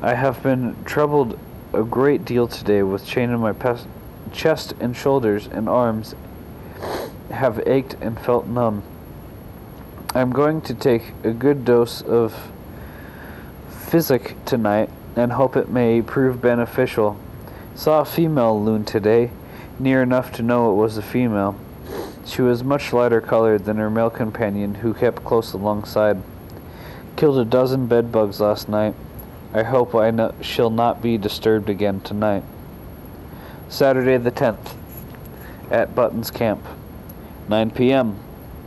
I 0.01 0.15
have 0.15 0.43
been 0.43 0.75
troubled 0.87 1.39
a 1.75 1.83
great 1.83 2.25
deal 2.25 2.49
today 2.49 2.83
with 2.83 3.05
chain 3.05 3.29
in 3.29 3.41
my 3.41 3.53
pe- 3.53 3.85
chest 4.33 4.73
and 4.81 4.97
shoulders 4.97 5.47
and 5.53 5.69
arms 5.69 6.15
have 7.31 7.61
ached 7.67 7.97
and 8.01 8.19
felt 8.19 8.47
numb. 8.47 8.83
I'm 10.15 10.31
going 10.31 10.63
to 10.63 10.73
take 10.73 11.13
a 11.23 11.33
good 11.33 11.67
dose 11.67 12.01
of 12.01 12.51
physic 13.89 14.37
tonight 14.45 14.91
and 15.17 15.33
hope 15.33 15.57
it 15.57 15.71
may 15.71 16.03
prove 16.03 16.43
beneficial. 16.43 17.19
Saw 17.75 18.01
a 18.03 18.05
female 18.05 18.63
loon 18.63 18.85
today, 18.85 19.31
near 19.79 20.03
enough 20.03 20.31
to 20.33 20.43
know 20.43 20.71
it 20.71 20.75
was 20.75 20.99
a 20.99 21.03
female. 21.03 21.59
She 22.27 22.43
was 22.43 22.63
much 22.63 22.93
lighter 22.93 23.23
colored 23.23 23.65
than 23.65 23.79
her 23.79 23.89
male 23.89 24.11
companion, 24.11 24.77
who 24.77 24.93
kept 24.93 25.25
close 25.25 25.55
alongside. 25.55 26.21
Killed 27.17 27.39
a 27.39 27.45
dozen 27.47 27.87
bed 27.87 28.13
bugs 28.13 28.41
last 28.41 28.69
night. 28.69 28.95
I 29.55 29.63
hope 29.63 29.95
I 29.95 30.11
no- 30.11 30.35
shall 30.43 30.69
not 30.69 31.01
be 31.01 31.17
disturbed 31.17 31.71
again 31.71 32.01
tonight. 32.01 32.43
Saturday 33.71 34.19
the 34.19 34.31
10th, 34.31 34.75
at 35.71 35.95
Button's 35.95 36.31
Camp, 36.31 36.63
9 37.49 37.71
p.m. 37.71 38.19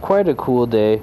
Quite 0.02 0.28
a 0.28 0.34
cool 0.34 0.66
day, 0.66 1.02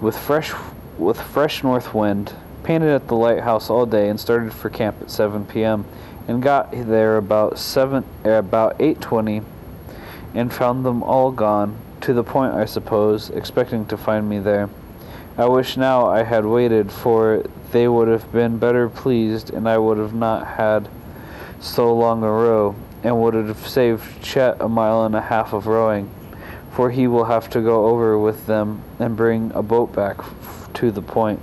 with 0.00 0.16
fresh 0.16 0.52
with 0.98 1.20
fresh 1.20 1.62
north 1.62 1.94
wind 1.94 2.34
painted 2.70 2.90
at 2.90 3.08
the 3.08 3.16
lighthouse 3.16 3.68
all 3.68 3.84
day 3.84 4.08
and 4.08 4.20
started 4.20 4.52
for 4.52 4.70
camp 4.70 4.94
at 5.00 5.10
7 5.10 5.44
p.m. 5.44 5.84
and 6.28 6.40
got 6.40 6.70
there 6.70 7.16
about 7.16 7.58
7 7.58 8.04
er, 8.24 8.38
about 8.38 8.78
8:20 8.78 9.42
and 10.36 10.52
found 10.52 10.86
them 10.86 11.02
all 11.02 11.32
gone 11.32 11.76
to 12.00 12.12
the 12.12 12.22
point 12.22 12.54
I 12.54 12.66
suppose 12.66 13.28
expecting 13.30 13.86
to 13.86 13.96
find 13.96 14.28
me 14.28 14.38
there. 14.38 14.70
I 15.36 15.46
wish 15.46 15.76
now 15.76 16.06
I 16.06 16.22
had 16.22 16.44
waited 16.46 16.92
for 16.92 17.42
they 17.72 17.88
would 17.88 18.06
have 18.06 18.30
been 18.30 18.58
better 18.58 18.88
pleased 18.88 19.52
and 19.52 19.68
I 19.68 19.76
would 19.76 19.98
have 19.98 20.14
not 20.14 20.46
had 20.46 20.88
so 21.58 21.92
long 21.92 22.22
a 22.22 22.30
row 22.30 22.76
and 23.02 23.20
would 23.20 23.34
have 23.34 23.66
saved 23.66 24.22
Chet 24.22 24.58
a 24.60 24.68
mile 24.68 25.04
and 25.04 25.16
a 25.16 25.22
half 25.22 25.52
of 25.52 25.66
rowing. 25.66 26.08
for 26.70 26.92
he 26.92 27.08
will 27.08 27.24
have 27.24 27.50
to 27.50 27.60
go 27.60 27.86
over 27.86 28.16
with 28.16 28.46
them 28.46 28.80
and 29.00 29.16
bring 29.16 29.50
a 29.56 29.60
boat 29.60 29.92
back 29.92 30.20
f- 30.20 30.70
to 30.74 30.92
the 30.92 31.02
point. 31.02 31.40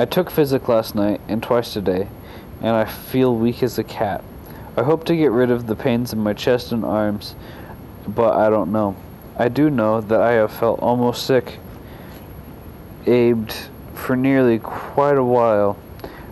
I 0.00 0.06
took 0.06 0.30
physic 0.30 0.66
last 0.66 0.94
night 0.94 1.20
and 1.28 1.42
twice 1.42 1.74
today, 1.74 2.08
and 2.62 2.70
I 2.70 2.86
feel 2.86 3.36
weak 3.36 3.62
as 3.62 3.78
a 3.78 3.84
cat. 3.84 4.24
I 4.74 4.82
hope 4.82 5.04
to 5.04 5.14
get 5.14 5.30
rid 5.30 5.50
of 5.50 5.66
the 5.66 5.76
pains 5.76 6.14
in 6.14 6.20
my 6.20 6.32
chest 6.32 6.72
and 6.72 6.86
arms, 6.86 7.34
but 8.08 8.34
I 8.34 8.48
don't 8.48 8.72
know. 8.72 8.96
I 9.36 9.50
do 9.50 9.68
know 9.68 10.00
that 10.00 10.18
I 10.22 10.32
have 10.32 10.54
felt 10.54 10.80
almost 10.80 11.26
sick, 11.26 11.58
abed 13.04 13.54
for 13.92 14.16
nearly 14.16 14.58
quite 14.58 15.18
a 15.18 15.22
while. 15.22 15.76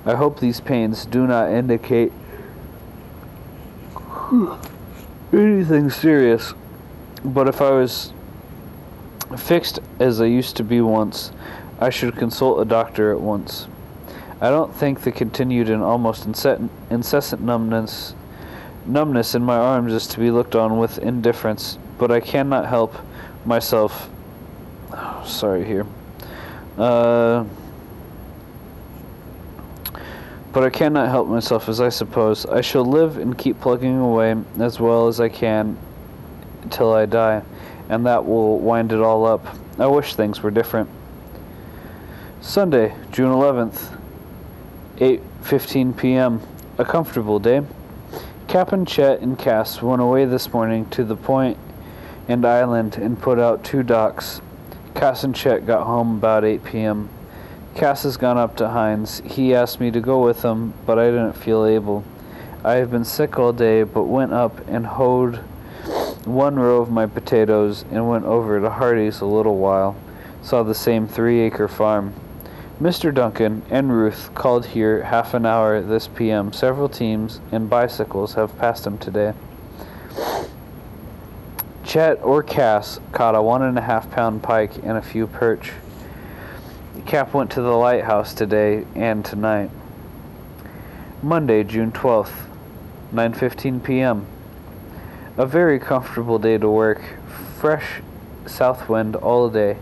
I 0.07 0.15
hope 0.15 0.41
these 0.41 0.63
pains 0.63 1.05
do 1.05 1.27
not 1.27 1.53
indicate 1.53 2.11
anything 5.31 5.91
serious, 5.91 6.55
but 7.23 7.47
if 7.47 7.61
I 7.61 7.73
was 7.73 8.15
fixed 9.37 9.81
as 10.01 10.23
I 10.23 10.25
used 10.25 10.57
to 10.57 10.65
be 10.65 10.81
once, 10.81 11.33
I 11.81 11.91
should 11.91 12.17
consult 12.17 12.61
a 12.61 12.65
doctor 12.65 13.13
at 13.13 13.21
once. 13.21 13.69
I 14.41 14.51
don't 14.51 14.75
think 14.75 15.03
the 15.03 15.13
continued 15.13 15.69
and 15.69 15.83
almost 15.83 16.27
incessant 16.27 17.43
numbness 17.43 18.15
numbness 18.89 19.35
in 19.35 19.43
my 19.43 19.57
arms 19.57 19.93
is 19.93 20.07
to 20.07 20.19
be 20.19 20.31
looked 20.31 20.57
on 20.57 20.79
with 20.79 20.99
indifference, 20.99 21.79
but 21.99 22.11
I 22.11 22.21
cannot 22.21 22.67
help 22.67 22.95
myself. 23.45 24.09
Oh, 24.93 25.23
sorry 25.27 25.65
here. 25.65 25.87
Uh, 26.79 27.45
but 30.53 30.65
I 30.65 30.71
cannot 30.71 31.11
help 31.11 31.29
myself, 31.29 31.69
as 31.69 31.81
I 31.81 31.91
suppose. 31.91 32.47
I 32.47 32.63
shall 32.63 32.85
live 32.85 33.19
and 33.19 33.37
keep 33.37 33.61
plugging 33.61 33.99
away 33.99 34.37
as 34.59 34.81
well 34.81 35.07
as 35.07 35.21
I 35.21 35.29
can 35.29 35.77
till 36.71 36.93
I 36.93 37.07
die, 37.07 37.43
and 37.89 38.07
that 38.07 38.25
will 38.25 38.59
wind 38.59 38.93
it 38.93 39.01
all 39.01 39.27
up. 39.27 39.47
I 39.79 39.87
wish 39.87 40.15
things 40.15 40.43
were 40.43 40.51
different. 40.51 40.89
Sunday, 42.49 42.95
June 43.13 43.31
11th, 43.31 43.99
8:15 44.97 45.95
p.m. 45.95 46.41
A 46.79 46.85
comfortable 46.85 47.39
day. 47.39 47.61
Captain 48.47 48.87
Chet 48.87 49.21
and 49.21 49.39
Cass 49.39 49.83
went 49.83 50.01
away 50.01 50.25
this 50.25 50.51
morning 50.51 50.89
to 50.89 51.05
the 51.05 51.15
point 51.15 51.59
and 52.27 52.47
island 52.47 52.97
and 52.97 53.21
put 53.21 53.39
out 53.39 53.65
two 53.65 53.83
docks. 53.83 54.41
Cass 54.95 55.25
and 55.25 55.37
Chet 55.37 55.67
got 55.67 55.87
home 55.87 56.17
about 56.17 56.43
8 56.43 56.65
p.m. 56.65 57.11
Cass 57.75 58.05
has 58.05 58.17
gone 58.17 58.39
up 58.39 58.57
to 58.57 58.71
Hines. 58.71 59.21
He 59.27 59.55
asked 59.55 59.79
me 59.79 59.91
to 59.91 60.01
go 60.01 60.25
with 60.25 60.43
him, 60.43 60.73
but 60.87 60.99
I 60.99 61.11
didn't 61.11 61.35
feel 61.35 61.67
able. 61.67 62.03
I 62.65 62.77
have 62.77 62.91
been 62.91 63.05
sick 63.05 63.39
all 63.39 63.53
day, 63.53 63.83
but 63.83 64.05
went 64.05 64.33
up 64.33 64.67
and 64.67 64.87
hoed 64.87 65.37
one 66.25 66.59
row 66.59 66.81
of 66.81 66.91
my 66.91 67.05
potatoes 67.05 67.85
and 67.91 68.09
went 68.09 68.25
over 68.25 68.59
to 68.59 68.71
Hardy's 68.71 69.21
a 69.21 69.27
little 69.27 69.59
while. 69.59 69.97
Saw 70.43 70.63
the 70.63 70.75
same 70.75 71.07
three 71.07 71.41
acre 71.41 71.69
farm. 71.69 72.15
Mr. 72.81 73.13
Duncan 73.13 73.63
and 73.71 73.91
Ruth 73.91 74.31
called 74.37 74.67
here 74.67 75.03
half 75.03 75.35
an 75.35 75.45
hour 75.45 75.81
this 75.81 76.07
p.m. 76.07 76.53
Several 76.53 76.89
teams 76.89 77.41
and 77.51 77.69
bicycles 77.69 78.35
have 78.35 78.57
passed 78.57 78.87
him 78.87 78.99
today. 78.99 79.35
Chet 81.85 82.23
or 82.23 82.45
Cass 82.45 83.01
caught 83.11 83.35
a 83.35 83.43
one 83.43 83.63
and 83.63 83.77
a 83.77 83.81
half 83.81 84.09
pound 84.13 84.45
pike 84.45 84.77
and 84.85 84.97
a 84.97 85.03
few 85.03 85.27
perch. 85.27 85.73
Cap 87.05 87.35
went 87.35 87.51
to 87.51 87.63
the 87.63 87.73
lighthouse 87.73 88.33
today 88.33 88.87
and 88.95 89.25
tonight. 89.25 89.71
Monday, 91.21 91.65
June 91.65 91.91
12th, 91.91 92.47
9:15 93.13 93.83
p.m. 93.83 94.25
A 95.37 95.47
very 95.47 95.81
comfortable 95.81 96.39
day 96.39 96.59
to 96.59 96.69
work. 96.69 97.03
Fresh 97.59 98.03
south 98.47 98.89
wind 98.89 99.17
all 99.17 99.49
day. 99.49 99.79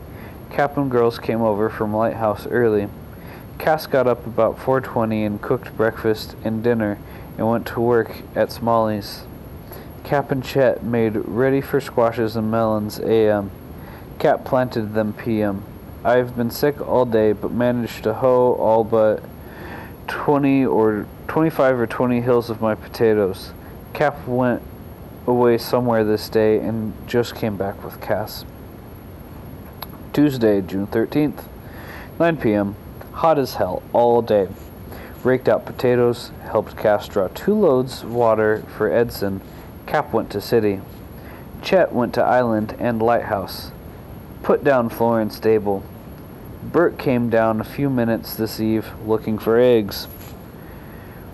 Cap 0.57 0.79
and 0.79 0.91
girls 0.91 1.19
came 1.19 1.43
over 1.43 1.69
from 1.69 1.95
Lighthouse 1.95 2.47
early. 2.47 2.89
Cass 3.59 3.87
got 3.87 4.07
up 4.07 4.27
about 4.27 4.59
4:20 4.59 5.23
and 5.23 5.43
cooked 5.43 5.77
breakfast 5.77 6.35
and 6.45 6.63
dinner 6.63 6.97
and 7.37 7.47
went 7.47 7.67
to 7.67 7.81
work 7.83 8.23
at 8.35 8.51
Smalley's. 8.51 9.27
Cap 10.03 10.31
and 10.31 10.43
Chet 10.43 10.83
made 10.83 11.15
ready 11.27 11.61
for 11.61 11.79
squashes 11.79 12.37
and 12.37 12.51
melons 12.51 12.99
a.m. 13.01 13.51
Cap 14.19 14.47
planted 14.47 14.95
them 14.95 15.13
p.m. 15.13 15.63
I 16.03 16.17
have 16.17 16.35
been 16.35 16.51
sick 16.51 16.81
all 16.81 17.05
day 17.05 17.33
but 17.33 17.53
managed 17.53 18.05
to 18.05 18.15
hoe 18.15 18.55
all 18.55 18.83
but 18.83 19.23
20 20.07 20.65
or 20.65 21.05
25 21.29 21.81
or 21.81 21.87
20 21.87 22.23
hills 22.23 22.49
of 22.49 22.63
my 22.63 22.75
potatoes. 22.75 23.53
Cap 23.93 24.27
went 24.27 24.63
away 25.27 25.59
somewhere 25.59 26.03
this 26.03 26.31
day 26.31 26.61
and 26.61 26.95
just 27.07 27.35
came 27.35 27.59
back 27.59 27.85
with 27.85 28.01
Cass. 28.01 28.47
Tuesday, 30.17 30.63
June 30.63 30.87
13th, 30.87 31.45
9 32.19 32.39
p.m. 32.39 32.75
Hot 33.13 33.39
as 33.39 33.57
hell 33.57 33.83
all 33.93 34.23
day. 34.23 34.49
Raked 35.23 35.47
out 35.47 35.67
potatoes, 35.67 36.31
helped 36.45 36.75
Cass 36.75 37.07
draw 37.07 37.29
two 37.35 37.53
loads 37.53 38.03
water 38.03 38.65
for 38.79 38.91
Edson. 38.91 39.43
Cap 39.85 40.15
went 40.15 40.31
to 40.31 40.41
city. 40.41 40.81
Chet 41.61 41.93
went 41.93 42.15
to 42.15 42.23
island 42.23 42.75
and 42.79 43.03
lighthouse. 43.03 43.73
Put 44.43 44.65
down 44.65 44.89
floor 44.89 45.21
and 45.21 45.31
stable. 45.31 45.85
Bert 46.63 46.99
came 46.99 47.29
down 47.29 47.61
a 47.61 47.65
few 47.65 47.91
minutes 47.91 48.35
this 48.35 48.59
eve 48.59 48.87
looking 49.05 49.37
for 49.39 49.61
eggs. 49.61 50.09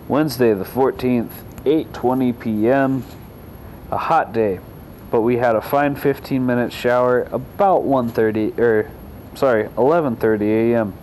Wednesday 0.09 0.55
the 0.55 0.65
14th, 0.65 1.31
8:20 1.65 2.41
p.m. 2.41 3.05
A 3.93 3.99
hot 3.99 4.33
day 4.33 4.59
but 5.13 5.21
we 5.21 5.37
had 5.37 5.55
a 5.55 5.61
fine 5.61 5.95
15 5.95 6.45
minute 6.45 6.73
shower 6.73 7.29
about 7.31 7.85
1:30 7.85 8.59
or 8.59 8.81
er, 8.81 8.91
sorry 9.35 9.65
11:30 9.77 10.73
a.m. 10.73 10.95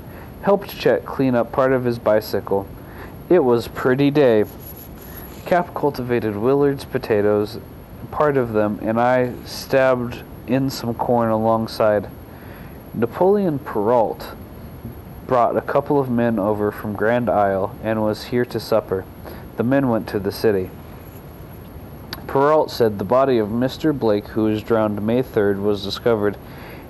Helped 0.41 0.75
Chet 0.75 1.05
clean 1.05 1.35
up 1.35 1.51
part 1.51 1.71
of 1.71 1.85
his 1.85 1.99
bicycle. 1.99 2.65
It 3.29 3.43
was 3.43 3.67
pretty 3.67 4.09
day. 4.09 4.45
Cap 5.45 5.75
cultivated 5.75 6.35
Willard's 6.35 6.85
potatoes, 6.85 7.59
part 8.09 8.35
of 8.35 8.53
them, 8.53 8.79
and 8.81 8.99
I 8.99 9.33
stabbed 9.45 10.23
in 10.47 10.71
some 10.71 10.95
corn 10.95 11.29
alongside. 11.29 12.09
Napoleon 12.95 13.59
Perrault 13.59 14.31
brought 15.27 15.55
a 15.55 15.61
couple 15.61 15.99
of 15.99 16.09
men 16.09 16.39
over 16.39 16.71
from 16.71 16.93
Grand 16.93 17.29
Isle 17.29 17.75
and 17.83 18.01
was 18.01 18.25
here 18.25 18.45
to 18.45 18.59
supper. 18.59 19.05
The 19.57 19.63
men 19.63 19.87
went 19.89 20.07
to 20.07 20.19
the 20.19 20.31
city. 20.31 20.71
Perrault 22.29 22.69
said 22.69 22.99
the 22.99 23.03
body 23.03 23.39
of 23.39 23.47
Mr. 23.47 23.97
Blake, 23.97 24.27
who 24.27 24.43
was 24.43 24.61
drowned 24.61 25.01
May 25.01 25.23
3rd, 25.23 25.63
was 25.63 25.83
discovered 25.83 26.37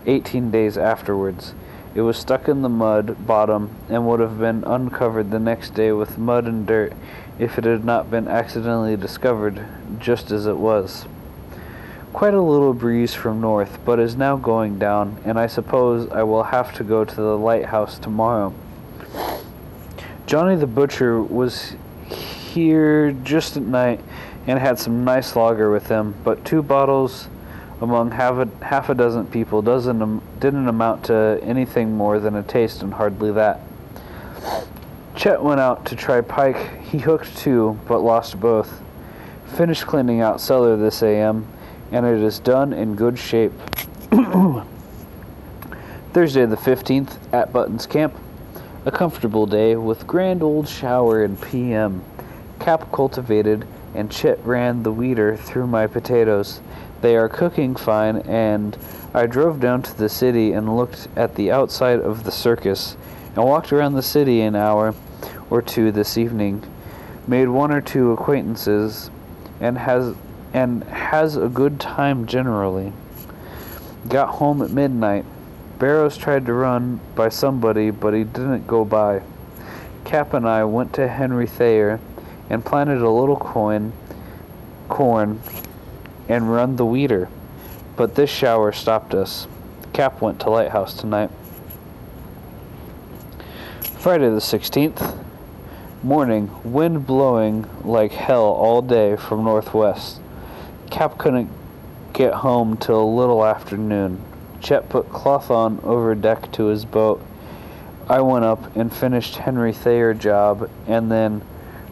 18 0.05 0.51
days 0.51 0.77
afterwards. 0.77 1.53
It 1.95 2.01
was 2.01 2.17
stuck 2.17 2.49
in 2.49 2.61
the 2.61 2.67
mud 2.67 3.25
bottom 3.25 3.73
and 3.87 4.05
would 4.05 4.19
have 4.19 4.37
been 4.37 4.65
uncovered 4.65 5.31
the 5.31 5.39
next 5.39 5.73
day 5.73 5.93
with 5.93 6.17
mud 6.17 6.43
and 6.43 6.67
dirt 6.67 6.91
if 7.39 7.57
it 7.57 7.63
had 7.63 7.85
not 7.85 8.11
been 8.11 8.27
accidentally 8.27 8.97
discovered 8.97 9.65
just 9.97 10.29
as 10.29 10.45
it 10.45 10.57
was. 10.57 11.05
Quite 12.11 12.33
a 12.33 12.41
little 12.41 12.73
breeze 12.73 13.13
from 13.13 13.39
north, 13.39 13.79
but 13.85 13.97
is 13.97 14.17
now 14.17 14.35
going 14.35 14.77
down, 14.77 15.21
and 15.23 15.39
I 15.39 15.47
suppose 15.47 16.11
I 16.11 16.23
will 16.23 16.43
have 16.43 16.73
to 16.73 16.83
go 16.83 17.05
to 17.05 17.15
the 17.15 17.37
lighthouse 17.37 17.97
tomorrow. 17.97 18.53
Johnny 20.25 20.57
the 20.57 20.67
Butcher 20.67 21.21
was 21.21 21.77
here 22.09 23.13
just 23.13 23.55
at 23.55 23.63
night 23.63 24.01
and 24.49 24.57
had 24.57 24.79
some 24.79 25.05
nice 25.05 25.35
lager 25.35 25.69
with 25.69 25.87
them, 25.89 26.15
but 26.23 26.43
two 26.43 26.63
bottles 26.63 27.27
among 27.81 28.09
half 28.09 28.33
a, 28.33 28.65
half 28.65 28.89
a 28.89 28.95
dozen 28.95 29.27
people 29.27 29.61
doesn't 29.61 30.39
didn't 30.39 30.67
amount 30.67 31.05
to 31.05 31.39
anything 31.43 31.95
more 31.95 32.19
than 32.19 32.35
a 32.35 32.41
taste 32.41 32.81
and 32.81 32.95
hardly 32.95 33.31
that. 33.31 33.61
Chet 35.15 35.43
went 35.43 35.59
out 35.59 35.85
to 35.85 35.95
try 35.95 36.19
pike. 36.21 36.81
He 36.81 36.97
hooked 36.97 37.37
two, 37.37 37.79
but 37.87 37.99
lost 37.99 38.39
both. 38.39 38.81
Finished 39.55 39.85
cleaning 39.85 40.21
out 40.21 40.41
cellar 40.41 40.75
this 40.75 41.03
AM, 41.03 41.45
and 41.91 42.03
it 42.07 42.19
is 42.19 42.39
done 42.39 42.73
in 42.73 42.95
good 42.95 43.19
shape. 43.19 43.53
Thursday 46.11 46.47
the 46.47 46.57
15th 46.57 47.17
at 47.31 47.53
Buttons 47.53 47.85
Camp. 47.85 48.15
A 48.85 48.91
comfortable 48.91 49.45
day 49.45 49.75
with 49.75 50.07
grand 50.07 50.41
old 50.41 50.67
shower 50.67 51.23
and 51.23 51.39
PM. 51.39 52.03
Cap 52.59 52.91
cultivated 52.91 53.67
and 53.93 54.11
Chet 54.11 54.43
ran 54.45 54.83
the 54.83 54.91
weeder 54.91 55.35
through 55.35 55.67
my 55.67 55.87
potatoes. 55.87 56.61
They 57.01 57.15
are 57.15 57.29
cooking 57.29 57.75
fine, 57.75 58.17
and 58.17 58.77
I 59.13 59.25
drove 59.25 59.59
down 59.59 59.81
to 59.83 59.97
the 59.97 60.09
city 60.09 60.53
and 60.53 60.75
looked 60.75 61.07
at 61.15 61.35
the 61.35 61.51
outside 61.51 61.99
of 61.99 62.23
the 62.23 62.31
circus, 62.31 62.95
and 63.35 63.45
walked 63.45 63.71
around 63.71 63.93
the 63.93 64.03
city 64.03 64.41
an 64.41 64.55
hour 64.55 64.93
or 65.49 65.61
two 65.61 65.91
this 65.91 66.17
evening. 66.17 66.63
Made 67.27 67.47
one 67.47 67.71
or 67.71 67.81
two 67.81 68.11
acquaintances, 68.11 69.09
and 69.59 69.77
has 69.77 70.15
and 70.53 70.83
has 70.85 71.35
a 71.35 71.47
good 71.47 71.79
time 71.79 72.25
generally. 72.25 72.91
Got 74.07 74.29
home 74.35 74.61
at 74.61 74.71
midnight. 74.71 75.25
Barrows 75.77 76.17
tried 76.17 76.45
to 76.47 76.53
run 76.53 76.99
by 77.15 77.29
somebody, 77.29 77.91
but 77.91 78.13
he 78.13 78.23
didn't 78.23 78.67
go 78.67 78.83
by. 78.83 79.21
Cap 80.05 80.33
and 80.33 80.47
I 80.47 80.63
went 80.63 80.93
to 80.93 81.07
Henry 81.07 81.45
Thayer 81.45 81.99
and 82.49 82.65
planted 82.65 83.01
a 83.01 83.09
little 83.09 83.35
coin, 83.35 83.93
corn 84.87 85.41
and 86.27 86.51
run 86.51 86.75
the 86.75 86.85
weeder. 86.85 87.29
but 87.95 88.15
this 88.15 88.29
shower 88.29 88.71
stopped 88.71 89.13
us. 89.13 89.45
Cap 89.91 90.21
went 90.21 90.39
to 90.39 90.49
Lighthouse 90.49 90.93
tonight. 90.93 91.29
Friday 93.97 94.29
the 94.29 94.37
16th. 94.37 95.17
Morning, 96.01 96.49
wind 96.63 97.05
blowing 97.05 97.67
like 97.83 98.13
hell 98.13 98.45
all 98.45 98.81
day 98.81 99.17
from 99.17 99.43
northwest. 99.43 100.21
Cap 100.89 101.17
couldn't 101.17 101.49
get 102.13 102.35
home 102.35 102.77
till 102.77 103.03
a 103.03 103.15
little 103.19 103.43
after 103.43 103.75
noon. 103.75 104.21
Chet 104.61 104.87
put 104.87 105.09
cloth 105.09 105.51
on 105.51 105.81
over 105.83 106.15
deck 106.15 106.49
to 106.53 106.67
his 106.67 106.85
boat. 106.85 107.21
I 108.07 108.21
went 108.21 108.45
up 108.45 108.73
and 108.77 108.93
finished 108.95 109.35
Henry 109.35 109.73
Thayer 109.73 110.13
job 110.13 110.69
and 110.87 111.11
then 111.11 111.41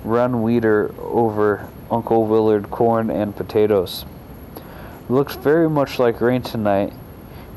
run 0.03 0.41
weeder 0.41 0.93
over 0.99 1.69
Uncle 1.89 2.25
Willard 2.25 2.69
corn 2.69 3.09
and 3.09 3.35
potatoes. 3.35 4.05
Looks 5.09 5.35
very 5.35 5.69
much 5.69 5.99
like 5.99 6.19
rain 6.19 6.41
tonight. 6.41 6.93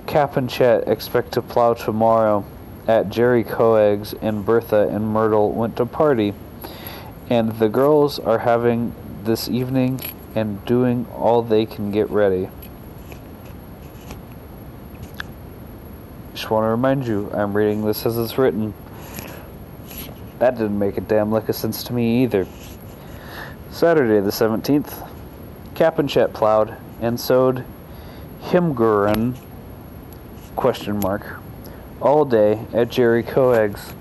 Cap 0.06 0.36
and 0.36 0.48
Chet 0.48 0.88
expect 0.88 1.32
to 1.32 1.42
plow 1.42 1.74
tomorrow 1.74 2.44
at 2.86 3.10
Jerry 3.10 3.44
Coeg's 3.44 4.14
and 4.14 4.44
Bertha 4.44 4.88
and 4.88 5.06
Myrtle 5.06 5.52
went 5.52 5.76
to 5.76 5.86
party. 5.86 6.34
And 7.28 7.58
the 7.58 7.68
girls 7.68 8.18
are 8.18 8.38
having 8.38 8.94
this 9.24 9.48
evening 9.48 10.00
and 10.34 10.64
doing 10.64 11.06
all 11.14 11.42
they 11.42 11.66
can 11.66 11.90
get 11.90 12.08
ready. 12.10 12.48
Just 16.32 16.50
want 16.50 16.64
to 16.64 16.68
remind 16.68 17.06
you, 17.06 17.30
I'm 17.34 17.56
reading 17.56 17.84
this 17.84 18.06
as 18.06 18.16
it's 18.16 18.38
written. 18.38 18.72
That 20.40 20.56
didn't 20.56 20.78
make 20.78 20.96
a 20.96 21.02
damn 21.02 21.30
lick 21.30 21.50
of 21.50 21.54
sense 21.54 21.84
to 21.84 21.92
me 21.92 22.22
either. 22.22 22.46
Saturday 23.70 24.20
the 24.20 24.30
17th, 24.30 25.06
Cap 25.74 25.98
and 25.98 26.08
Chet 26.08 26.32
plowed 26.32 26.78
and 27.02 27.20
sowed 27.20 27.62
Himgurin 28.44 29.36
question 30.56 30.98
mark 30.98 31.38
all 32.00 32.24
day 32.24 32.64
at 32.72 32.88
Jerry 32.88 33.22
Coeg's. 33.22 33.92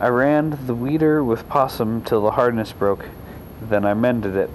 I 0.00 0.08
ran 0.08 0.58
the 0.66 0.74
weeder 0.74 1.22
with 1.22 1.48
possum 1.48 2.02
till 2.02 2.22
the 2.22 2.32
harness 2.32 2.72
broke, 2.72 3.06
then 3.62 3.84
I 3.84 3.94
mended 3.94 4.34
it. 4.34 4.50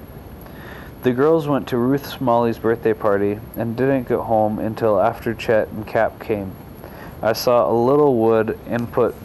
The 1.03 1.13
girls 1.13 1.47
went 1.47 1.65
to 1.69 1.77
Ruth 1.77 2.07
Smalley's 2.07 2.59
birthday 2.59 2.93
party 2.93 3.39
and 3.55 3.77
didn't 3.77 4.09
get 4.09 4.19
home 4.19 4.59
until 4.59 4.99
after 4.99 5.33
Chet 5.33 5.69
and 5.69 5.87
Cap 5.87 6.19
came. 6.19 6.51
I 7.21 7.31
saw 7.31 7.71
a 7.71 7.73
little 7.73 8.17
wood 8.17 8.59
and 8.67 8.91
put 8.91 9.15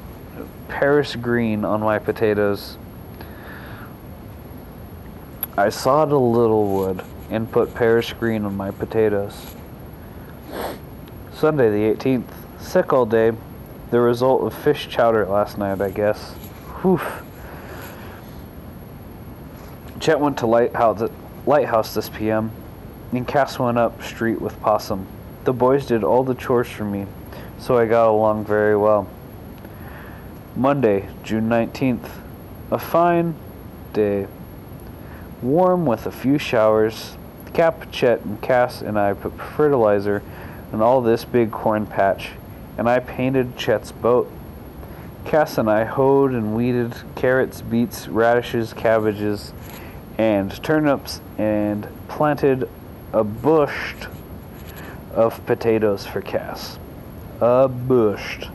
Paris 0.71 1.17
green 1.17 1.65
on 1.65 1.81
my 1.81 1.99
potatoes. 1.99 2.79
I 5.59 5.69
sawed 5.69 6.13
a 6.13 6.17
little 6.17 6.69
wood 6.69 7.03
and 7.29 7.51
put 7.51 7.75
Paris 7.75 8.13
green 8.13 8.45
on 8.45 8.57
my 8.57 8.71
potatoes. 8.71 9.55
Sunday 11.35 11.71
the 11.71 11.95
18th. 11.95 12.33
Sick 12.61 12.93
all 12.93 13.05
day. 13.05 13.33
The 13.91 14.01
result 14.01 14.43
of 14.43 14.55
fish 14.55 14.89
chowder 14.89 15.27
last 15.27 15.59
night, 15.59 15.81
I 15.81 15.91
guess. 15.91 16.33
Whew. 16.83 17.01
Chet 19.99 20.19
went 20.19 20.39
to 20.39 20.47
Lighthouse, 20.47 21.11
Lighthouse 21.47 21.95
this 21.95 22.09
PM, 22.09 22.53
and 23.13 23.27
Cass 23.27 23.59
went 23.59 23.77
up 23.77 24.03
street 24.03 24.41
with 24.41 24.59
Possum. 24.61 25.07
The 25.45 25.53
boys 25.53 25.85
did 25.85 26.05
all 26.05 26.23
the 26.23 26.35
chores 26.35 26.69
for 26.69 26.85
me, 26.85 27.07
so 27.59 27.77
I 27.77 27.87
got 27.87 28.09
along 28.09 28.45
very 28.45 28.77
well. 28.77 29.09
Monday, 30.57 31.09
June 31.23 31.49
19th. 31.49 32.11
A 32.73 32.79
fine 32.79 33.37
day. 33.93 34.27
Warm 35.43 35.87
with 35.87 36.07
a 36.07 36.11
few 36.11 36.39
showers. 36.39 37.17
Cap, 37.53 37.91
Chet, 37.93 38.23
and 38.23 38.41
Cass 38.43 38.83
and 38.83 38.99
I 38.99 39.15
put 39.15 39.39
fertilizer 39.39 40.23
on 40.73 40.83
all 40.83 41.03
this 41.03 41.25
big 41.25 41.53
corn 41.53 41.87
patch, 41.87 42.31
and 42.77 42.89
I 42.89 42.99
painted 42.99 43.57
Chet's 43.57 43.93
boat. 43.93 44.31
Cass 45.25 45.57
and 45.57 45.71
I 45.71 45.85
hoed 45.85 46.33
and 46.33 46.55
weeded 46.57 46.95
carrots, 47.15 47.63
beets, 47.63 48.09
radishes, 48.09 48.73
cabbages, 48.73 49.53
and 50.19 50.51
turnips, 50.63 51.21
and 51.39 51.87
planted 52.09 52.69
a 53.13 53.23
bush 53.23 53.95
of 55.13 55.45
potatoes 55.47 56.07
for 56.07 56.21
Cass. 56.21 56.79
A 57.41 57.69
bush. 57.69 58.47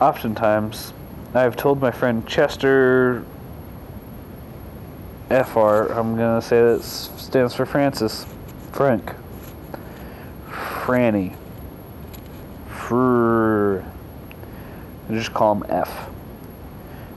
Oftentimes, 0.00 0.92
I 1.34 1.42
have 1.42 1.56
told 1.56 1.80
my 1.80 1.90
friend 1.90 2.26
Chester 2.26 3.24
FR, 5.28 5.92
I'm 5.92 6.16
going 6.16 6.40
to 6.40 6.42
say 6.42 6.60
that 6.60 6.82
stands 6.82 7.54
for 7.54 7.64
Francis, 7.64 8.26
Frank, 8.72 9.14
Franny, 10.48 11.36
Fr. 12.68 13.78
I 15.08 15.14
just 15.14 15.32
call 15.32 15.54
him 15.54 15.64
F. 15.68 16.10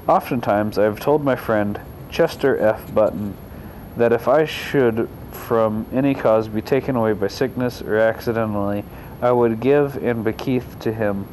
Oftentimes, 0.07 0.77
I 0.77 0.83
have 0.83 0.99
told 0.99 1.23
my 1.23 1.35
friend 1.35 1.79
Chester 2.09 2.57
F. 2.57 2.93
Button 2.93 3.35
that 3.97 4.13
if 4.13 4.27
I 4.27 4.45
should 4.45 5.09
from 5.31 5.85
any 5.91 6.13
cause 6.13 6.47
be 6.47 6.61
taken 6.61 6.95
away 6.95 7.13
by 7.13 7.27
sickness 7.27 7.81
or 7.81 7.97
accidentally, 7.97 8.83
I 9.21 9.31
would 9.31 9.59
give 9.59 10.01
and 10.03 10.23
bequeath 10.23 10.79
to 10.79 10.93
him, 10.93 11.27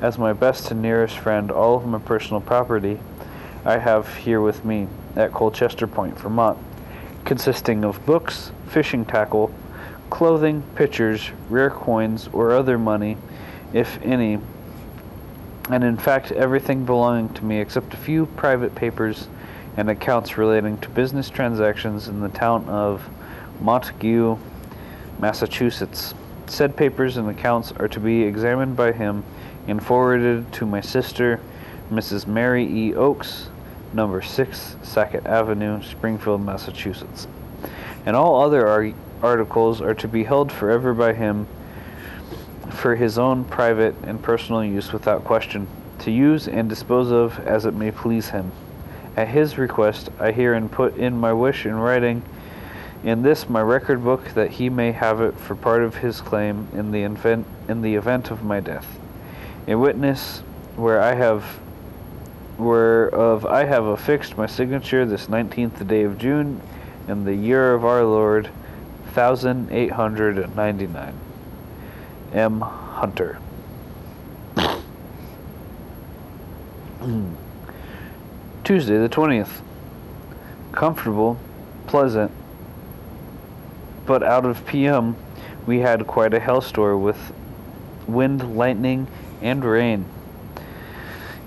as 0.00 0.18
my 0.18 0.32
best 0.32 0.70
and 0.70 0.82
nearest 0.82 1.18
friend, 1.18 1.50
all 1.50 1.76
of 1.76 1.86
my 1.86 1.98
personal 1.98 2.40
property 2.40 2.98
I 3.64 3.78
have 3.78 4.14
here 4.16 4.40
with 4.40 4.64
me 4.64 4.88
at 5.16 5.32
Colchester 5.32 5.86
Point, 5.86 6.18
Vermont, 6.18 6.58
consisting 7.24 7.84
of 7.84 8.04
books, 8.06 8.52
fishing 8.68 9.04
tackle, 9.04 9.52
clothing, 10.10 10.62
pictures, 10.74 11.30
rare 11.48 11.70
coins, 11.70 12.28
or 12.32 12.52
other 12.52 12.78
money, 12.78 13.16
if 13.72 14.00
any, 14.02 14.38
and 15.70 15.82
in 15.82 15.96
fact 15.96 16.30
everything 16.32 16.84
belonging 16.84 17.28
to 17.34 17.44
me 17.44 17.58
except 17.58 17.92
a 17.94 17.96
few 17.96 18.26
private 18.26 18.74
papers 18.74 19.28
and 19.76 19.90
accounts 19.90 20.38
relating 20.38 20.78
to 20.78 20.88
business 20.90 21.28
transactions 21.28 22.08
in 22.08 22.20
the 22.20 22.28
town 22.28 22.68
of 22.68 23.08
Montague, 23.60 24.38
Massachusetts. 25.18 26.14
Said 26.46 26.76
papers 26.76 27.16
and 27.16 27.28
accounts 27.28 27.72
are 27.72 27.88
to 27.88 27.98
be 27.98 28.22
examined 28.22 28.76
by 28.76 28.92
him 28.92 29.24
and 29.66 29.84
forwarded 29.84 30.52
to 30.54 30.66
my 30.66 30.80
sister, 30.80 31.40
Mrs. 31.90 32.26
Mary 32.26 32.64
E. 32.64 32.94
Oakes, 32.94 33.48
number 33.92 34.20
6 34.22 34.76
Sackett 34.82 35.26
Avenue, 35.26 35.82
Springfield, 35.82 36.44
Massachusetts. 36.44 37.26
And 38.04 38.16
all 38.16 38.42
other 38.42 38.66
ar- 38.66 38.92
articles 39.22 39.80
are 39.80 39.94
to 39.94 40.08
be 40.08 40.24
held 40.24 40.52
forever 40.52 40.94
by 40.94 41.12
him 41.12 41.46
for 42.70 42.96
his 42.96 43.18
own 43.18 43.44
private 43.44 43.94
and 44.04 44.22
personal 44.22 44.64
use 44.64 44.92
without 44.92 45.24
question, 45.24 45.66
to 46.00 46.10
use 46.10 46.46
and 46.46 46.68
dispose 46.68 47.10
of 47.10 47.38
as 47.46 47.64
it 47.64 47.74
may 47.74 47.90
please 47.90 48.30
him. 48.30 48.52
At 49.16 49.28
his 49.28 49.56
request, 49.56 50.10
I 50.20 50.30
herein 50.30 50.68
put 50.68 50.96
in 50.96 51.18
my 51.18 51.32
wish 51.32 51.64
in 51.64 51.74
writing 51.74 52.22
in 53.02 53.22
this 53.22 53.48
my 53.48 53.60
record 53.60 54.02
book 54.02 54.28
that 54.34 54.50
he 54.50 54.68
may 54.68 54.92
have 54.92 55.20
it 55.20 55.38
for 55.38 55.54
part 55.54 55.82
of 55.82 55.96
his 55.96 56.20
claim 56.20 56.68
in 56.74 56.90
the 56.90 57.02
event 57.02 57.46
in 57.68 57.80
the 57.80 57.94
event 57.94 58.30
of 58.30 58.42
my 58.42 58.60
death. 58.60 58.98
A 59.68 59.74
witness 59.76 60.42
where 60.76 61.00
I 61.02 61.14
have 61.14 61.44
whereof 62.56 63.44
I 63.44 63.64
have 63.64 63.84
affixed 63.84 64.38
my 64.38 64.46
signature 64.46 65.04
this 65.04 65.28
nineteenth 65.28 65.86
day 65.86 66.04
of 66.04 66.18
June, 66.18 66.60
in 67.08 67.24
the 67.24 67.34
year 67.34 67.74
of 67.74 67.84
our 67.84 68.04
Lord, 68.04 68.48
thousand 69.12 69.70
eight 69.72 69.92
hundred 69.92 70.38
and 70.38 70.54
ninety 70.54 70.86
nine. 70.86 71.14
M. 72.32 72.60
Hunter. 72.60 73.38
Tuesday 78.62 78.98
the 78.98 79.08
twentieth. 79.08 79.62
Comfortable, 80.72 81.38
pleasant, 81.86 82.30
but 84.04 84.22
out 84.22 84.44
of 84.44 84.64
PM 84.66 85.16
we 85.66 85.80
had 85.80 86.06
quite 86.06 86.34
a 86.34 86.40
hailstorm 86.40 87.02
with 87.02 87.32
wind, 88.06 88.56
lightning, 88.56 89.06
and 89.40 89.64
rain. 89.64 90.04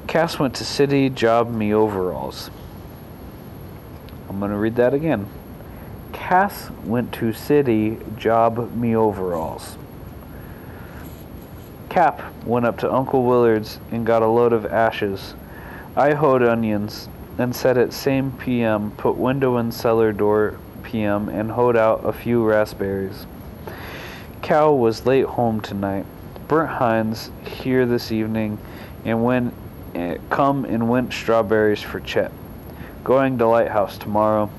Cass 0.08 0.40
went 0.40 0.56
to 0.56 0.66
city, 0.66 1.10
job 1.10 1.52
me 1.52 1.74
overalls. 1.74 2.50
I'm 4.28 4.40
going 4.40 4.52
to 4.52 4.58
read 4.58 4.76
that 4.76 4.94
again. 4.94 5.28
Cass 6.14 6.70
went 6.84 7.14
to 7.14 7.34
city, 7.34 7.98
job 8.18 8.74
me 8.76 8.96
overalls. 8.96 9.78
Cap 11.90 12.22
went 12.46 12.66
up 12.66 12.78
to 12.80 12.92
Uncle 12.92 13.24
Willard's 13.24 13.80
and 13.92 14.06
got 14.06 14.22
a 14.22 14.28
load 14.28 14.54
of 14.54 14.66
ashes. 14.66 15.34
I 15.96 16.14
hoed 16.14 16.44
onions 16.44 17.10
and 17.38 17.56
said 17.56 17.78
at 17.78 17.94
same 17.94 18.32
PM 18.34 18.92
put 18.92 19.16
window 19.16 19.58
and 19.58 19.74
cellar 19.74 20.12
door 20.12 20.60
PM 20.84 21.30
and 21.30 21.52
hoed 21.52 21.76
out 21.76 22.06
a 22.06 22.14
few 22.14 22.44
raspberries. 22.44 23.26
Cow 24.42 24.74
was 24.74 25.06
late 25.06 25.26
home 25.26 25.62
tonight. 25.62 26.06
Burnt 26.50 26.72
Hines 26.72 27.30
here 27.46 27.86
this 27.86 28.12
evening 28.12 28.58
and 29.06 29.24
when 29.24 29.54
eh, 29.94 30.18
come 30.32 30.66
and 30.66 30.90
went 30.90 31.14
strawberries 31.14 31.84
for 31.84 32.00
Chet. 32.00 32.32
Going 33.04 33.38
to 33.38 33.48
Lighthouse 33.48 34.00
tomorrow. 34.00 34.50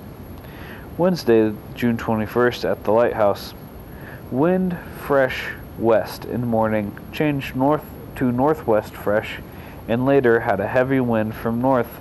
Wednesday, 0.96 1.52
June 1.74 1.96
21st 1.96 2.70
at 2.70 2.84
the 2.84 2.92
Lighthouse. 2.92 3.54
Wind 4.30 4.78
fresh 5.00 5.48
west 5.80 6.24
in 6.26 6.46
morning, 6.46 6.96
changed 7.12 7.56
north 7.56 7.84
to 8.14 8.30
northwest 8.30 8.94
fresh, 8.94 9.40
and 9.88 10.06
later 10.06 10.38
had 10.38 10.60
a 10.60 10.68
heavy 10.68 11.00
wind 11.00 11.34
from 11.34 11.60
north, 11.60 11.98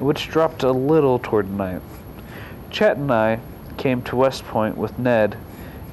which 0.00 0.28
dropped 0.28 0.62
a 0.62 0.70
little 0.70 1.18
toward 1.18 1.50
night. 1.50 1.80
Chet 2.70 2.98
and 2.98 3.10
I 3.10 3.40
came 3.78 4.02
to 4.02 4.16
West 4.16 4.44
Point 4.44 4.76
with 4.76 4.98
Ned, 4.98 5.38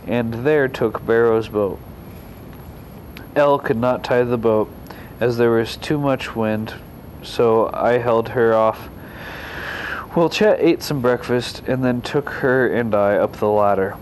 and 0.05 0.45
there 0.45 0.67
took 0.67 1.05
Barrow's 1.05 1.47
boat. 1.47 1.79
Elle 3.35 3.59
could 3.59 3.77
not 3.77 4.03
tie 4.03 4.23
the 4.23 4.37
boat, 4.37 4.69
as 5.19 5.37
there 5.37 5.51
was 5.51 5.77
too 5.77 5.97
much 5.97 6.35
wind, 6.35 6.73
so 7.23 7.69
I 7.73 7.97
held 7.97 8.29
her 8.29 8.53
off. 8.53 8.89
Well, 10.15 10.29
Chet 10.29 10.59
ate 10.59 10.83
some 10.83 11.01
breakfast 11.01 11.63
and 11.67 11.83
then 11.83 12.01
took 12.01 12.29
her 12.29 12.67
and 12.67 12.93
I 12.93 13.15
up 13.15 13.37
the 13.37 13.47
ladder. 13.47 13.95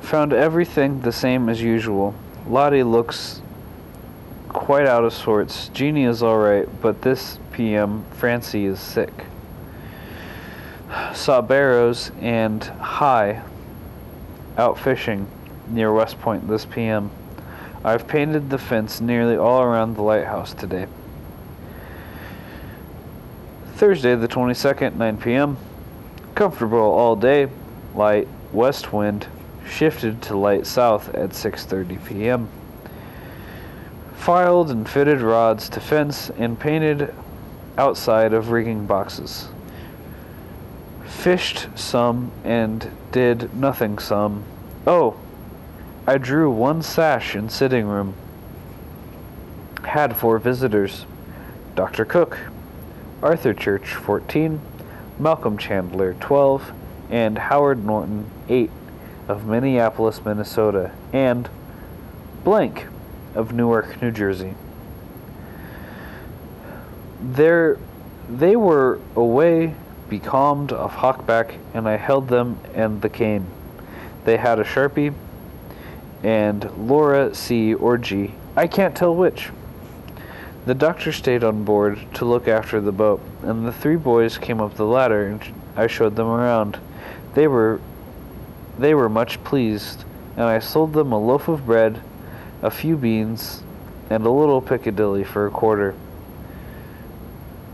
Found 0.00 0.32
everything 0.32 1.00
the 1.00 1.12
same 1.12 1.48
as 1.50 1.60
usual. 1.60 2.14
Lottie 2.48 2.82
looks 2.82 3.42
quite 4.48 4.86
out 4.86 5.04
of 5.04 5.12
sorts. 5.12 5.68
Jeannie 5.68 6.04
is 6.04 6.22
alright, 6.22 6.68
but 6.80 7.02
this 7.02 7.38
PM, 7.52 8.04
Francie 8.12 8.64
is 8.64 8.80
sick. 8.80 9.12
Saw 11.12 11.42
Barrows 11.42 12.10
and 12.20 12.64
High 12.64 13.42
out 14.56 14.78
fishing 14.78 15.26
near 15.68 15.92
West 15.92 16.18
Point 16.20 16.48
this 16.48 16.64
PM. 16.64 17.10
I've 17.86 18.08
painted 18.08 18.50
the 18.50 18.58
fence 18.58 19.00
nearly 19.00 19.36
all 19.36 19.62
around 19.62 19.94
the 19.94 20.02
lighthouse 20.02 20.52
today. 20.52 20.88
Thursday, 23.76 24.16
the 24.16 24.26
22nd, 24.26 24.96
9 24.96 25.16
p.m. 25.18 25.56
Comfortable 26.34 26.80
all 26.80 27.14
day. 27.14 27.48
Light 27.94 28.26
west 28.52 28.92
wind 28.92 29.28
shifted 29.64 30.20
to 30.22 30.36
light 30.36 30.66
south 30.66 31.14
at 31.14 31.30
6:30 31.30 32.04
p.m. 32.04 32.48
Filed 34.16 34.68
and 34.72 34.88
fitted 34.88 35.20
rods 35.20 35.68
to 35.68 35.78
fence 35.78 36.28
and 36.30 36.58
painted 36.58 37.14
outside 37.78 38.32
of 38.32 38.50
rigging 38.50 38.84
boxes. 38.86 39.46
Fished 41.04 41.68
some 41.76 42.32
and 42.42 42.90
did 43.12 43.54
nothing 43.54 44.00
some. 44.00 44.42
Oh, 44.88 45.16
I 46.08 46.18
drew 46.18 46.48
one 46.48 46.82
sash 46.82 47.34
in 47.34 47.48
sitting 47.48 47.86
room. 47.86 48.14
Had 49.82 50.14
four 50.14 50.38
visitors. 50.38 51.04
Dr. 51.74 52.04
Cook, 52.04 52.38
Arthur 53.22 53.52
Church 53.52 53.92
14, 53.92 54.60
Malcolm 55.18 55.58
Chandler 55.58 56.14
12, 56.14 56.72
and 57.10 57.36
Howard 57.36 57.84
Norton 57.84 58.30
8 58.48 58.70
of 59.26 59.46
Minneapolis, 59.46 60.24
Minnesota, 60.24 60.92
and 61.12 61.48
blank 62.44 62.86
of 63.34 63.52
Newark, 63.52 64.00
New 64.00 64.12
Jersey. 64.12 64.54
There, 67.20 67.78
they 68.28 68.54
were 68.54 69.00
away, 69.16 69.74
becalmed 70.08 70.70
of 70.70 70.92
Hawkback, 70.92 71.58
and 71.74 71.88
I 71.88 71.96
held 71.96 72.28
them 72.28 72.60
and 72.74 73.02
the 73.02 73.08
cane. 73.08 73.46
They 74.24 74.36
had 74.36 74.60
a 74.60 74.64
sharpie, 74.64 75.12
and 76.26 76.68
Laura 76.76 77.32
C. 77.32 77.72
or 77.72 77.96
G. 77.96 78.34
I 78.56 78.66
can't 78.66 78.96
tell 78.96 79.14
which. 79.14 79.50
The 80.66 80.74
doctor 80.74 81.12
stayed 81.12 81.44
on 81.44 81.62
board 81.62 82.00
to 82.14 82.24
look 82.24 82.48
after 82.48 82.80
the 82.80 82.90
boat, 82.90 83.22
and 83.44 83.64
the 83.64 83.72
three 83.72 83.94
boys 83.94 84.36
came 84.36 84.60
up 84.60 84.74
the 84.74 84.84
ladder, 84.84 85.28
and 85.28 85.40
I 85.76 85.86
showed 85.86 86.16
them 86.16 86.26
around. 86.26 86.80
They 87.34 87.46
were 87.46 87.80
they 88.76 88.92
were 88.92 89.08
much 89.08 89.42
pleased, 89.44 90.04
and 90.36 90.42
I 90.42 90.58
sold 90.58 90.94
them 90.94 91.12
a 91.12 91.24
loaf 91.24 91.46
of 91.46 91.64
bread, 91.64 92.00
a 92.60 92.72
few 92.72 92.96
beans, 92.96 93.62
and 94.10 94.26
a 94.26 94.30
little 94.30 94.60
Piccadilly 94.60 95.22
for 95.22 95.46
a 95.46 95.50
quarter. 95.52 95.94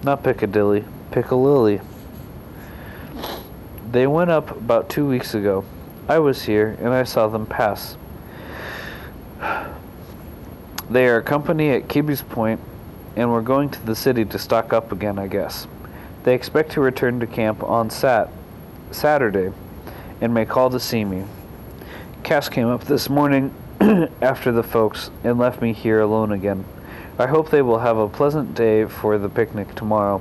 Not 0.02 0.22
Piccadilly, 0.22 0.84
Piccalilli. 1.10 1.80
They 3.90 4.06
went 4.06 4.30
up 4.30 4.50
about 4.50 4.90
two 4.90 5.08
weeks 5.08 5.34
ago. 5.34 5.64
I 6.06 6.18
was 6.18 6.42
here, 6.42 6.76
and 6.80 6.90
I 6.90 7.04
saw 7.04 7.28
them 7.28 7.46
pass. 7.46 7.96
They 10.92 11.08
are 11.08 11.22
company 11.22 11.70
at 11.70 11.88
Kibby's 11.88 12.20
Point, 12.20 12.60
and 13.16 13.32
we're 13.32 13.40
going 13.40 13.70
to 13.70 13.86
the 13.86 13.96
city 13.96 14.26
to 14.26 14.38
stock 14.38 14.74
up 14.74 14.92
again, 14.92 15.18
I 15.18 15.26
guess. 15.26 15.66
They 16.24 16.34
expect 16.34 16.72
to 16.72 16.82
return 16.82 17.18
to 17.20 17.26
camp 17.26 17.62
on 17.62 17.88
Sat 17.88 18.28
Saturday, 18.90 19.54
and 20.20 20.34
may 20.34 20.44
call 20.44 20.68
to 20.68 20.78
see 20.78 21.06
me. 21.06 21.24
Cass 22.24 22.50
came 22.50 22.66
up 22.66 22.84
this 22.84 23.08
morning 23.08 23.54
after 24.20 24.52
the 24.52 24.62
folks 24.62 25.10
and 25.24 25.38
left 25.38 25.62
me 25.62 25.72
here 25.72 25.98
alone 25.98 26.30
again. 26.30 26.66
I 27.18 27.26
hope 27.26 27.48
they 27.48 27.62
will 27.62 27.78
have 27.78 27.96
a 27.96 28.06
pleasant 28.06 28.54
day 28.54 28.84
for 28.84 29.16
the 29.16 29.30
picnic 29.30 29.74
tomorrow. 29.74 30.20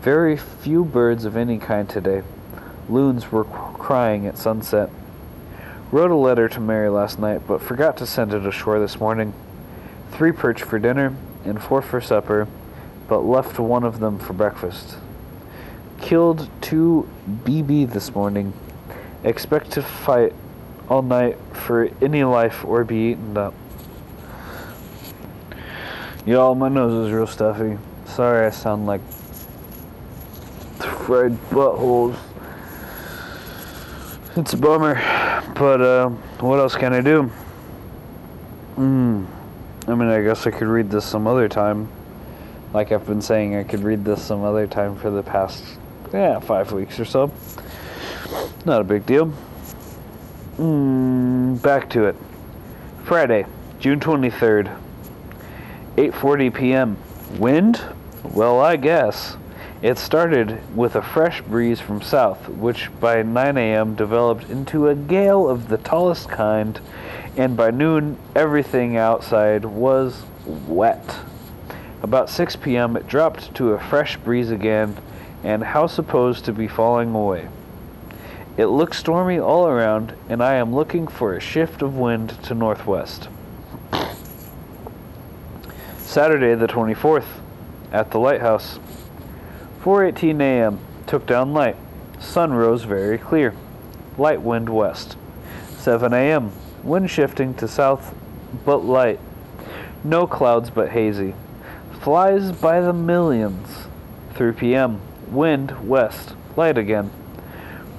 Very 0.00 0.38
few 0.38 0.86
birds 0.86 1.26
of 1.26 1.36
any 1.36 1.58
kind 1.58 1.86
today. 1.86 2.22
Loons 2.88 3.30
were 3.30 3.44
crying 3.44 4.26
at 4.26 4.38
sunset. 4.38 4.88
Wrote 5.92 6.10
a 6.10 6.16
letter 6.16 6.48
to 6.48 6.58
Mary 6.58 6.88
last 6.88 7.18
night, 7.18 7.42
but 7.46 7.60
forgot 7.60 7.98
to 7.98 8.06
send 8.06 8.32
it 8.32 8.46
ashore 8.46 8.80
this 8.80 8.98
morning. 8.98 9.34
Three 10.14 10.30
perch 10.30 10.62
for 10.62 10.78
dinner 10.78 11.16
and 11.44 11.60
four 11.60 11.82
for 11.82 12.00
supper, 12.00 12.46
but 13.08 13.20
left 13.24 13.58
one 13.58 13.82
of 13.82 13.98
them 13.98 14.18
for 14.18 14.32
breakfast. 14.32 14.96
Killed 16.00 16.48
two 16.60 17.08
BB 17.28 17.92
this 17.92 18.14
morning. 18.14 18.52
Expect 19.24 19.72
to 19.72 19.82
fight 19.82 20.32
all 20.88 21.02
night 21.02 21.36
for 21.52 21.90
any 22.00 22.22
life 22.22 22.64
or 22.64 22.84
be 22.84 23.10
eaten 23.10 23.36
up. 23.36 23.54
Y'all, 26.24 26.54
my 26.54 26.68
nose 26.68 27.08
is 27.08 27.12
real 27.12 27.26
stuffy. 27.26 27.76
Sorry 28.06 28.46
I 28.46 28.50
sound 28.50 28.86
like 28.86 29.00
fried 30.78 31.32
buttholes. 31.50 32.16
It's 34.36 34.52
a 34.52 34.56
bummer, 34.56 34.94
but 35.54 35.80
uh, 35.80 36.08
what 36.38 36.58
else 36.60 36.76
can 36.76 36.92
I 36.92 37.00
do? 37.00 37.24
Hmm. 38.76 39.24
I 39.86 39.94
mean, 39.94 40.08
I 40.08 40.22
guess 40.22 40.46
I 40.46 40.50
could 40.50 40.68
read 40.68 40.90
this 40.90 41.04
some 41.04 41.26
other 41.26 41.48
time. 41.48 41.88
Like 42.72 42.90
I've 42.90 43.06
been 43.06 43.20
saying, 43.20 43.54
I 43.54 43.64
could 43.64 43.84
read 43.84 44.04
this 44.04 44.22
some 44.22 44.42
other 44.42 44.66
time 44.66 44.96
for 44.96 45.10
the 45.10 45.22
past, 45.22 45.62
yeah, 46.12 46.40
five 46.40 46.72
weeks 46.72 46.98
or 46.98 47.04
so. 47.04 47.30
Not 48.64 48.80
a 48.80 48.84
big 48.84 49.04
deal. 49.04 49.32
Mm, 50.56 51.60
back 51.60 51.90
to 51.90 52.04
it. 52.04 52.16
Friday, 53.04 53.44
June 53.78 54.00
23rd, 54.00 54.74
8:40 55.96 56.54
p.m. 56.54 56.96
Wind? 57.38 57.82
Well, 58.22 58.60
I 58.60 58.76
guess. 58.76 59.36
It 59.84 59.98
started 59.98 60.74
with 60.74 60.96
a 60.96 61.02
fresh 61.02 61.42
breeze 61.42 61.78
from 61.78 62.00
south, 62.00 62.48
which 62.48 62.88
by 63.00 63.22
9 63.22 63.58
a.m. 63.58 63.94
developed 63.94 64.48
into 64.48 64.88
a 64.88 64.94
gale 64.94 65.46
of 65.46 65.68
the 65.68 65.76
tallest 65.76 66.26
kind, 66.30 66.80
and 67.36 67.54
by 67.54 67.70
noon 67.70 68.16
everything 68.34 68.96
outside 68.96 69.66
was 69.66 70.22
wet. 70.46 71.18
About 72.02 72.30
6 72.30 72.56
p.m. 72.56 72.96
it 72.96 73.06
dropped 73.06 73.54
to 73.56 73.72
a 73.72 73.78
fresh 73.78 74.16
breeze 74.16 74.50
again, 74.50 74.96
and 75.42 75.62
how 75.62 75.86
supposed 75.86 76.46
to 76.46 76.54
be 76.54 76.66
falling 76.66 77.14
away. 77.14 77.48
It 78.56 78.68
looks 78.68 78.96
stormy 78.96 79.38
all 79.38 79.66
around, 79.66 80.14
and 80.30 80.42
I 80.42 80.54
am 80.54 80.74
looking 80.74 81.06
for 81.06 81.34
a 81.34 81.40
shift 81.40 81.82
of 81.82 81.94
wind 81.94 82.42
to 82.44 82.54
northwest. 82.54 83.28
Saturday, 85.98 86.54
the 86.54 86.68
24th, 86.68 87.26
at 87.92 88.10
the 88.10 88.18
lighthouse. 88.18 88.78
4:18 89.84 90.40
a.m. 90.40 90.78
Took 91.06 91.26
down 91.26 91.52
light. 91.52 91.76
Sun 92.18 92.54
rose 92.54 92.84
very 92.84 93.18
clear. 93.18 93.54
Light 94.16 94.40
wind 94.40 94.70
west. 94.70 95.18
7 95.76 96.14
a.m. 96.14 96.52
Wind 96.82 97.10
shifting 97.10 97.52
to 97.56 97.68
south, 97.68 98.14
but 98.64 98.78
light. 98.78 99.20
No 100.02 100.26
clouds 100.26 100.70
but 100.70 100.88
hazy. 100.88 101.34
Flies 102.00 102.50
by 102.50 102.80
the 102.80 102.94
millions. 102.94 103.86
3 104.32 104.52
p.m. 104.52 105.02
Wind 105.28 105.86
west. 105.86 106.34
Light 106.56 106.78
again. 106.78 107.10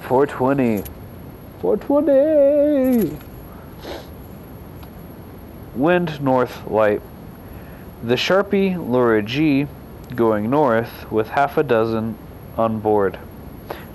420. 0.08 0.82
420. 1.60 3.16
Wind 5.76 6.20
north 6.20 6.66
light. 6.66 7.00
The 8.02 8.16
Sharpie 8.16 8.76
Laura 8.76 9.22
G 9.22 9.68
going 10.14 10.48
north 10.50 11.10
with 11.10 11.30
half 11.30 11.56
a 11.56 11.62
dozen 11.62 12.16
on 12.56 12.80
board. 12.80 13.18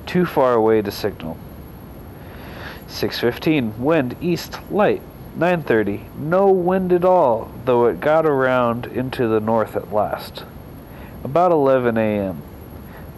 Too 0.05 0.25
far 0.25 0.53
away 0.53 0.81
to 0.81 0.91
signal. 0.91 1.37
6:15 2.87 3.79
wind 3.79 4.15
east 4.19 4.59
light. 4.69 5.01
9:30 5.37 6.01
no 6.19 6.51
wind 6.51 6.91
at 6.91 7.05
all, 7.05 7.49
though 7.63 7.85
it 7.85 8.01
got 8.01 8.25
around 8.25 8.85
into 8.87 9.27
the 9.27 9.39
north 9.39 9.75
at 9.77 9.93
last. 9.93 10.43
About 11.23 11.51
11 11.51 11.97
a.m. 11.97 12.41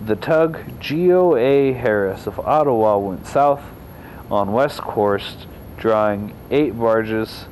The 0.05 0.15
tug 0.15 0.59
Geo 0.79 1.35
A. 1.35 1.73
Harris 1.73 2.27
of 2.27 2.39
Ottawa 2.39 2.97
went 2.97 3.25
south 3.25 3.63
on 4.29 4.51
west 4.51 4.81
course 4.81 5.47
drawing 5.77 6.33
eight 6.51 6.77
barges. 6.77 7.45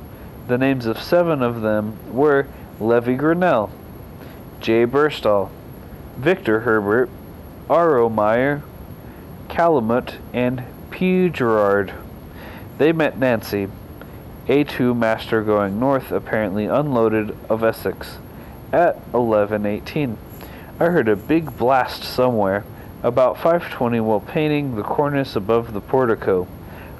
The 0.48 0.58
names 0.58 0.86
of 0.86 0.98
seven 0.98 1.42
of 1.42 1.60
them 1.60 1.96
were 2.12 2.46
Levy 2.80 3.14
Grinnell, 3.14 3.70
J. 4.62 4.86
Burstall, 4.86 5.50
Victor 6.16 6.60
Herbert, 6.60 7.10
R.O. 7.68 8.08
Meyer, 8.08 8.62
Calumet, 9.48 10.18
and 10.32 10.62
P. 10.90 11.28
Gerard. 11.28 11.92
They 12.78 12.92
met 12.92 13.18
Nancy, 13.18 13.66
A2 14.46 14.96
master 14.96 15.42
going 15.42 15.80
north, 15.80 16.12
apparently 16.12 16.66
unloaded 16.66 17.36
of 17.48 17.64
Essex, 17.64 18.18
at 18.72 18.98
11:18. 19.12 20.16
I 20.78 20.84
heard 20.84 21.08
a 21.08 21.16
big 21.16 21.56
blast 21.56 22.04
somewhere, 22.04 22.62
about 23.02 23.38
5:20 23.38 24.00
while 24.00 24.20
painting 24.20 24.76
the 24.76 24.84
cornice 24.84 25.34
above 25.34 25.72
the 25.72 25.80
portico. 25.80 26.46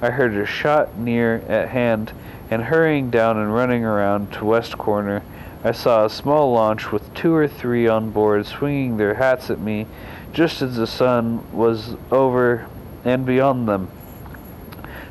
I 0.01 0.11
heard 0.11 0.35
a 0.35 0.45
shot 0.45 0.99
near 0.99 1.43
at 1.49 1.69
hand, 1.69 2.13
and 2.51 2.65
hurrying 2.65 3.09
down 3.09 3.39
and 3.39 3.55
running 3.55 3.85
around 3.85 4.33
to 4.33 4.45
West 4.45 4.77
Corner, 4.79 5.23
I 5.65 5.73
saw 5.73 6.05
a 6.05 6.11
small 6.11 6.53
launch 6.53 6.91
with 6.91 7.15
two 7.15 7.35
or 7.35 7.47
three 7.47 7.87
on 7.87 8.11
board 8.11 8.47
swinging 8.47 8.97
their 8.97 9.15
hats 9.15 9.49
at 9.49 9.61
me 9.61 9.87
just 10.33 10.63
as 10.63 10.77
the 10.77 10.87
sun 10.87 11.51
was 11.53 11.97
over 12.11 12.67
and 13.05 13.25
beyond 13.27 13.69
them. 13.69 13.89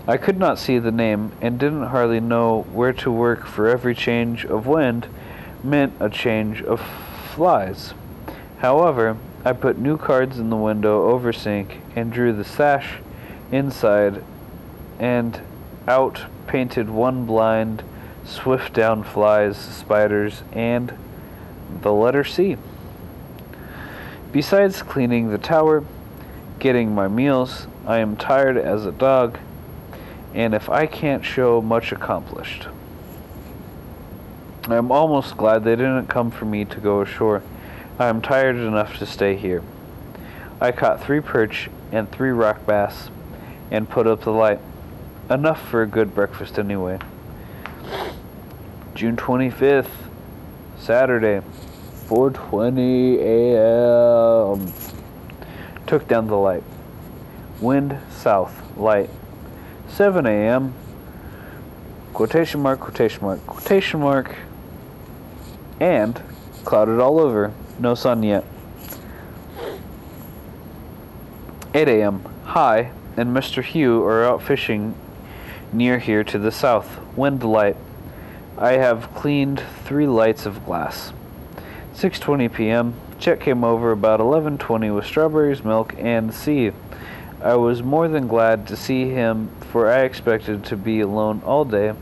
I 0.08 0.18
could 0.18 0.40
not 0.40 0.58
see 0.58 0.80
the 0.80 0.92
name, 0.92 1.32
and 1.42 1.60
didn't 1.60 1.88
hardly 1.88 2.20
know 2.20 2.64
where 2.74 2.94
to 2.94 3.12
work, 3.12 3.46
for 3.46 3.70
every 3.70 3.94
change 3.94 4.46
of 4.46 4.66
wind 4.66 5.08
meant 5.64 5.94
a 6.00 6.10
change 6.10 6.62
of 6.64 6.82
flies. 7.34 7.94
However, 8.58 9.18
I 9.46 9.54
put 9.54 9.78
new 9.78 9.98
cards 9.98 10.40
in 10.40 10.50
the 10.50 10.58
window 10.58 11.10
over 11.10 11.32
sink 11.32 11.82
and 11.96 12.12
drew 12.12 12.34
the 12.34 12.44
sash 12.44 12.96
inside 13.52 14.24
and 15.00 15.40
out 15.88 16.24
painted 16.48 16.90
one 16.90 17.26
blind, 17.26 17.84
swift 18.26 18.74
down 18.74 19.04
flies, 19.04 19.58
spiders, 19.58 20.44
and 20.52 20.94
the 21.82 21.94
letter 21.94 22.24
C. 22.24 22.58
Besides 24.32 24.82
cleaning 24.82 25.30
the 25.30 25.38
tower, 25.38 25.84
getting 26.60 26.94
my 26.96 27.08
meals, 27.08 27.68
I 27.86 27.98
am 27.98 28.16
tired 28.16 28.58
as 28.58 28.86
a 28.86 28.92
dog, 28.92 29.40
and 30.34 30.54
if 30.54 30.70
I 30.70 30.86
can't 30.86 31.26
show 31.26 31.62
much 31.62 31.92
accomplished. 31.92 32.68
I 34.70 34.76
am 34.76 34.92
almost 34.92 35.38
glad 35.38 35.64
they 35.64 35.76
didn't 35.76 36.08
come 36.08 36.30
for 36.30 36.46
me 36.46 36.66
to 36.66 36.80
go 36.80 37.02
ashore. 37.02 37.42
I 37.98 38.08
am 38.08 38.22
tired 38.22 38.56
enough 38.56 38.98
to 39.00 39.06
stay 39.06 39.36
here. 39.36 39.64
I 40.62 40.72
caught 40.72 41.04
three 41.04 41.20
perch 41.20 41.70
and 41.92 42.10
three 42.12 42.30
rock 42.30 42.66
bass 42.66 43.10
and 43.72 43.90
put 43.90 44.06
up 44.06 44.22
the 44.22 44.32
light. 44.32 44.60
Enough 45.30 45.68
for 45.68 45.82
a 45.82 45.88
good 45.88 46.14
breakfast 46.14 46.60
anyway. 46.60 47.00
June 49.02 49.18
25th, 49.18 49.90
Saturday. 50.78 51.42
4:20 52.06 53.18
a.m. 53.18 54.72
Took 55.88 56.08
down 56.08 56.28
the 56.28 56.36
light. 56.36 56.62
Wind 57.60 57.98
south, 58.12 58.62
light. 58.78 59.10
7 59.88 60.28
a.m. 60.28 60.76
Quotation 62.14 62.62
mark, 62.62 62.80
quotation 62.80 63.24
mark, 63.24 63.44
quotation 63.48 64.02
mark, 64.02 64.36
and 65.80 66.22
clouded 66.64 67.00
all 67.00 67.20
over. 67.20 67.52
No 67.80 67.96
sun 67.96 68.22
yet. 68.22 68.46
8 71.74 71.88
a.m. 71.88 72.24
High 72.44 72.92
and 73.18 73.36
Mr. 73.36 73.64
Hugh 73.64 74.04
are 74.04 74.26
out 74.26 74.44
fishing 74.44 74.94
near 75.74 75.98
here 75.98 76.24
to 76.24 76.38
the 76.38 76.52
south. 76.52 77.00
Wind 77.16 77.44
light. 77.44 77.78
I 78.62 78.74
have 78.74 79.12
cleaned 79.16 79.64
three 79.86 80.06
lights 80.06 80.46
of 80.46 80.64
glass. 80.64 81.14
6:20 81.96 82.54
p.m. 82.54 82.94
Chet 83.18 83.40
came 83.40 83.64
over 83.64 83.92
about 83.92 84.20
11:20 84.20 84.94
with 84.94 85.04
strawberries, 85.04 85.64
milk, 85.64 85.96
and 85.98 86.32
C. 86.32 86.72
I 87.44 87.56
was 87.56 87.82
more 87.82 88.08
than 88.08 88.28
glad 88.28 88.68
to 88.68 88.76
see 88.76 89.10
him, 89.10 89.50
for 89.72 89.90
I 89.90 90.02
expected 90.02 90.64
to 90.66 90.78
be 90.78 91.00
alone 91.00 91.42
all 91.44 91.66
day, 91.66 91.94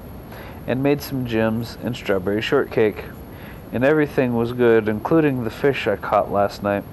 and 0.68 0.84
made 0.84 1.02
some 1.02 1.26
gems 1.26 1.78
and 1.82 1.96
strawberry 1.96 2.42
shortcake. 2.42 3.06
And 3.72 3.86
everything 3.86 4.36
was 4.36 4.52
good, 4.52 4.90
including 4.90 5.46
the 5.46 5.50
fish 5.50 5.88
I 5.88 5.96
caught 5.96 6.30
last 6.30 6.62
night. 6.62 6.84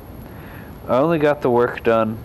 I 0.86 0.98
only 0.98 1.18
got 1.18 1.42
the 1.42 1.50
work 1.50 1.82
done 1.82 2.18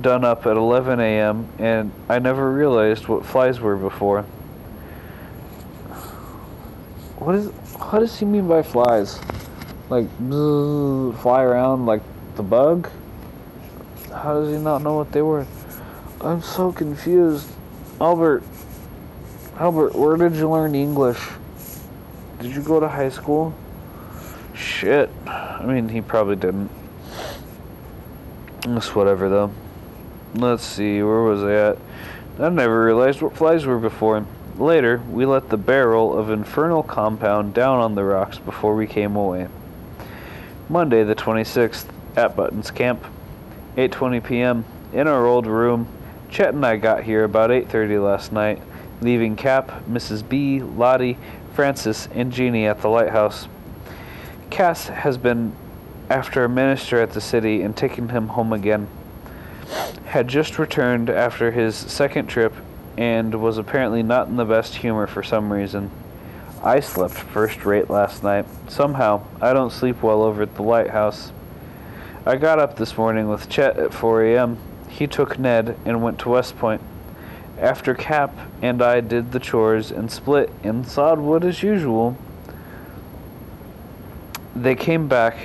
done 0.00 0.24
up 0.24 0.46
at 0.46 0.56
11 0.56 1.00
a.m. 1.00 1.48
and 1.58 1.92
I 2.08 2.18
never 2.18 2.50
realized 2.50 3.08
what 3.08 3.26
flies 3.26 3.60
were 3.60 3.76
before. 3.76 4.24
What 7.18 7.34
is 7.34 7.48
what 7.48 8.00
does 8.00 8.18
he 8.18 8.24
mean 8.24 8.48
by 8.48 8.62
flies? 8.62 9.20
like 9.88 10.06
bzz, 10.18 11.18
fly 11.20 11.42
around 11.42 11.86
like 11.86 12.02
the 12.36 12.42
bug? 12.42 12.90
How 14.12 14.40
does 14.40 14.54
he 14.54 14.60
not 14.60 14.82
know 14.82 14.96
what 14.96 15.12
they 15.12 15.22
were? 15.22 15.46
I'm 16.20 16.42
so 16.42 16.72
confused. 16.72 17.48
Albert, 18.00 18.42
Albert, 19.58 19.94
where 19.94 20.16
did 20.16 20.34
you 20.34 20.50
learn 20.50 20.74
English? 20.74 21.20
Did 22.40 22.54
you 22.54 22.62
go 22.62 22.80
to 22.80 22.88
high 22.88 23.10
school? 23.10 23.54
Shit. 24.54 25.10
I 25.26 25.64
mean, 25.64 25.88
he 25.88 26.00
probably 26.00 26.36
didn't. 26.36 26.70
It's 28.66 28.94
whatever, 28.94 29.28
though. 29.28 29.52
Let's 30.34 30.64
see, 30.64 31.02
where 31.02 31.22
was 31.22 31.42
I 31.42 31.52
at? 31.52 31.78
I 32.38 32.48
never 32.48 32.84
realized 32.84 33.22
what 33.22 33.36
flies 33.36 33.64
were 33.64 33.78
before. 33.78 34.26
Later, 34.58 35.02
we 35.10 35.26
let 35.26 35.50
the 35.50 35.58
barrel 35.58 36.16
of 36.16 36.30
infernal 36.30 36.82
compound 36.82 37.52
down 37.52 37.78
on 37.78 37.94
the 37.94 38.04
rocks 38.04 38.38
before 38.38 38.74
we 38.74 38.86
came 38.86 39.14
away. 39.14 39.48
Monday 40.70 41.04
the 41.04 41.14
26th 41.14 41.84
at 42.16 42.34
Buttons 42.34 42.70
Camp, 42.70 43.04
8:20 43.76 44.24
p.m. 44.24 44.64
in 44.94 45.06
our 45.06 45.26
old 45.26 45.46
room. 45.46 45.86
Chet 46.30 46.54
and 46.54 46.64
I 46.64 46.76
got 46.76 47.02
here 47.02 47.24
about 47.24 47.50
8:30 47.50 48.02
last 48.02 48.32
night, 48.32 48.62
leaving 49.02 49.36
Cap, 49.36 49.84
Mrs. 49.90 50.26
B, 50.26 50.62
Lottie, 50.62 51.18
Francis, 51.52 52.08
and 52.14 52.32
Jeannie 52.32 52.66
at 52.66 52.80
the 52.80 52.88
lighthouse. 52.88 53.48
Cass 54.48 54.88
has 54.88 55.18
been 55.18 55.52
after 56.08 56.44
a 56.44 56.48
minister 56.48 56.98
at 56.98 57.12
the 57.12 57.20
city 57.20 57.60
and 57.60 57.76
taken 57.76 58.08
him 58.08 58.28
home 58.28 58.54
again. 58.54 58.88
Had 60.06 60.28
just 60.28 60.58
returned 60.58 61.10
after 61.10 61.50
his 61.50 61.76
second 61.76 62.28
trip 62.28 62.54
and 62.96 63.34
was 63.40 63.58
apparently 63.58 64.02
not 64.02 64.28
in 64.28 64.36
the 64.36 64.44
best 64.44 64.76
humor 64.76 65.06
for 65.06 65.22
some 65.22 65.52
reason. 65.52 65.90
I 66.62 66.80
slept 66.80 67.14
first 67.14 67.64
rate 67.64 67.90
last 67.90 68.22
night. 68.22 68.46
Somehow, 68.68 69.26
I 69.40 69.52
don't 69.52 69.72
sleep 69.72 70.02
well 70.02 70.22
over 70.22 70.42
at 70.42 70.54
the 70.56 70.62
lighthouse. 70.62 71.32
I 72.24 72.36
got 72.36 72.58
up 72.58 72.76
this 72.76 72.96
morning 72.96 73.28
with 73.28 73.48
Chet 73.48 73.78
at 73.78 73.94
4 73.94 74.24
a.m. 74.24 74.58
He 74.88 75.06
took 75.06 75.38
Ned 75.38 75.78
and 75.84 76.02
went 76.02 76.18
to 76.20 76.30
West 76.30 76.58
Point. 76.58 76.80
After 77.58 77.94
Cap 77.94 78.36
and 78.60 78.82
I 78.82 79.00
did 79.00 79.32
the 79.32 79.38
chores 79.38 79.90
and 79.90 80.10
split 80.10 80.50
in 80.62 80.84
wood 80.96 81.44
as 81.44 81.62
usual, 81.62 82.16
they 84.54 84.74
came 84.74 85.06
back 85.06 85.36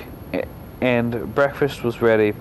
and 0.80 1.34
breakfast 1.34 1.84
was 1.84 2.02
ready. 2.02 2.34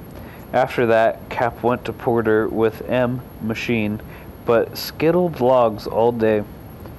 After 0.51 0.88
that, 0.88 1.30
Cap 1.30 1.62
went 1.62 1.86
to 1.86 1.93
Porter 1.93 2.47
with 2.47 2.82
M 2.89 3.22
machine, 3.41 4.01
but 4.46 4.78
skittled 4.78 5.39
logs 5.39 5.88
all 5.88 6.12
day 6.12 6.44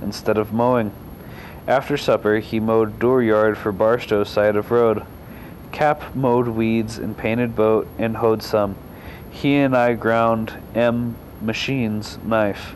instead 0.00 0.38
of 0.38 0.52
mowing. 0.52 0.92
After 1.66 1.96
supper, 1.96 2.36
he 2.38 2.60
mowed 2.60 2.98
dooryard 2.98 3.56
for 3.56 3.72
Barstow's 3.72 4.28
side 4.28 4.56
of 4.56 4.70
road. 4.70 5.04
Cap 5.70 6.14
mowed 6.14 6.48
weeds 6.48 6.98
and 6.98 7.16
painted 7.16 7.54
boat 7.54 7.86
and 7.98 8.16
hoed 8.16 8.42
some. 8.42 8.76
He 9.30 9.56
and 9.56 9.76
I 9.76 9.94
ground 9.94 10.52
M. 10.74 11.16
Machine's 11.40 12.18
knife. 12.24 12.74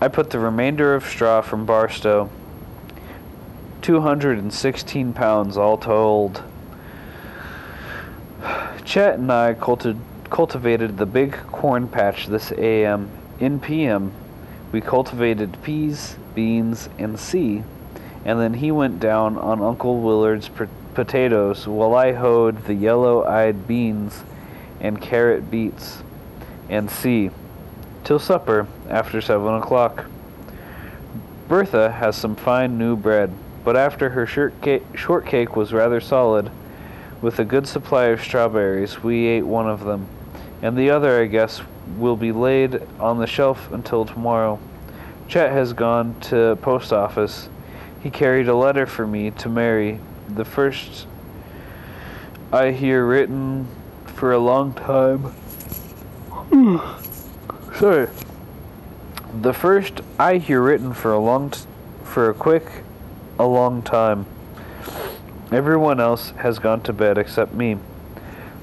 I 0.00 0.08
put 0.08 0.30
the 0.30 0.38
remainder 0.38 0.94
of 0.94 1.04
straw 1.04 1.40
from 1.40 1.66
Barstow, 1.66 2.30
216 3.82 5.12
pounds 5.12 5.56
all 5.56 5.76
told. 5.76 6.42
Chet 8.84 9.14
and 9.14 9.30
I 9.32 9.54
culti- 9.54 9.98
cultivated 10.30 10.96
the 10.96 11.06
big 11.06 11.32
corn 11.48 11.88
patch 11.88 12.26
this 12.26 12.52
AM. 12.52 13.10
In 13.40 13.60
PM, 13.60 14.12
we 14.72 14.80
cultivated 14.80 15.56
peas, 15.62 16.16
beans, 16.34 16.88
and 16.98 17.18
C, 17.18 17.62
and 18.24 18.40
then 18.40 18.54
he 18.54 18.70
went 18.70 19.00
down 19.00 19.38
on 19.38 19.62
Uncle 19.62 20.00
Willard's 20.00 20.50
potatoes 20.94 21.66
while 21.66 21.94
I 21.94 22.12
hoed 22.12 22.64
the 22.64 22.74
yellow 22.74 23.24
eyed 23.24 23.66
beans 23.68 24.22
and 24.80 25.00
carrot 25.00 25.50
beets 25.50 26.02
and 26.68 26.90
C 26.90 27.30
till 28.04 28.18
supper 28.18 28.66
after 28.88 29.20
seven 29.20 29.54
o'clock. 29.54 30.06
Bertha 31.48 31.90
has 31.92 32.16
some 32.16 32.36
fine 32.36 32.76
new 32.76 32.96
bread, 32.96 33.32
but 33.64 33.76
after 33.76 34.10
her 34.10 34.26
shortcake 34.26 35.56
was 35.56 35.72
rather 35.72 36.00
solid, 36.00 36.50
with 37.22 37.38
a 37.38 37.44
good 37.44 37.66
supply 37.66 38.06
of 38.06 38.20
strawberries, 38.22 39.02
we 39.02 39.26
ate 39.26 39.46
one 39.46 39.68
of 39.68 39.84
them. 39.84 40.06
And 40.62 40.76
the 40.76 40.90
other, 40.90 41.20
I 41.20 41.26
guess, 41.26 41.60
will 41.96 42.16
be 42.16 42.32
laid 42.32 42.82
on 42.98 43.18
the 43.18 43.26
shelf 43.26 43.70
until 43.72 44.04
tomorrow. 44.04 44.58
Chet 45.28 45.52
has 45.52 45.72
gone 45.72 46.18
to 46.20 46.56
post 46.62 46.92
office. 46.92 47.48
He 48.02 48.10
carried 48.10 48.48
a 48.48 48.54
letter 48.54 48.86
for 48.86 49.06
me 49.06 49.30
to 49.32 49.48
Mary, 49.48 50.00
the 50.28 50.44
first 50.44 51.06
I 52.52 52.70
hear 52.70 53.04
written 53.04 53.66
for 54.06 54.32
a 54.32 54.38
long 54.38 54.72
time. 54.72 55.34
Sorry. 57.76 58.08
The 59.42 59.52
first 59.52 60.00
I 60.18 60.38
hear 60.38 60.62
written 60.62 60.94
for 60.94 61.12
a 61.12 61.18
long, 61.18 61.50
t- 61.50 61.60
for 62.02 62.30
a 62.30 62.34
quick, 62.34 62.64
a 63.38 63.46
long 63.46 63.82
time. 63.82 64.24
Everyone 65.52 66.00
else 66.00 66.30
has 66.38 66.58
gone 66.58 66.80
to 66.82 66.92
bed 66.92 67.18
except 67.18 67.52
me. 67.52 67.76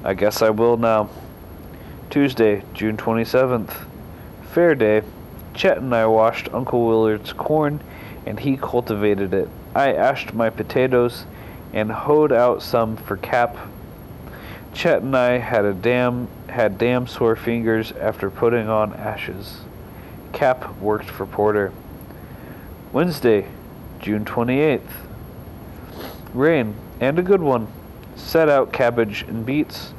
I 0.02 0.14
guess 0.14 0.42
I 0.42 0.50
will 0.50 0.76
now. 0.76 1.08
Tuesday, 2.10 2.62
June 2.72 2.96
27th. 2.96 3.86
Fair 4.52 4.74
day. 4.74 5.02
Chet 5.54 5.78
and 5.78 5.94
I 5.94 6.06
washed 6.06 6.48
Uncle 6.52 6.86
Willard's 6.86 7.32
corn 7.32 7.80
and 8.24 8.38
he 8.38 8.56
cultivated 8.56 9.34
it. 9.34 9.48
I 9.74 9.92
ashed 9.92 10.32
my 10.32 10.50
potatoes 10.50 11.24
and 11.72 11.90
hoed 11.90 12.32
out 12.32 12.62
some 12.62 12.96
for 12.96 13.16
Cap. 13.16 13.56
Chet 14.72 15.02
and 15.02 15.16
I 15.16 15.38
had 15.38 15.64
a 15.64 15.72
damn 15.72 16.28
had 16.48 16.78
damn 16.78 17.06
sore 17.06 17.36
fingers 17.36 17.92
after 17.92 18.30
putting 18.30 18.68
on 18.68 18.94
ashes. 18.94 19.60
Cap 20.32 20.78
worked 20.78 21.10
for 21.10 21.26
Porter. 21.26 21.72
Wednesday, 22.92 23.46
June 24.00 24.24
28th. 24.24 24.80
Rain, 26.32 26.74
and 27.00 27.18
a 27.18 27.22
good 27.22 27.42
one. 27.42 27.68
Set 28.14 28.48
out 28.48 28.72
cabbage 28.72 29.22
and 29.22 29.44
beets. 29.44 29.92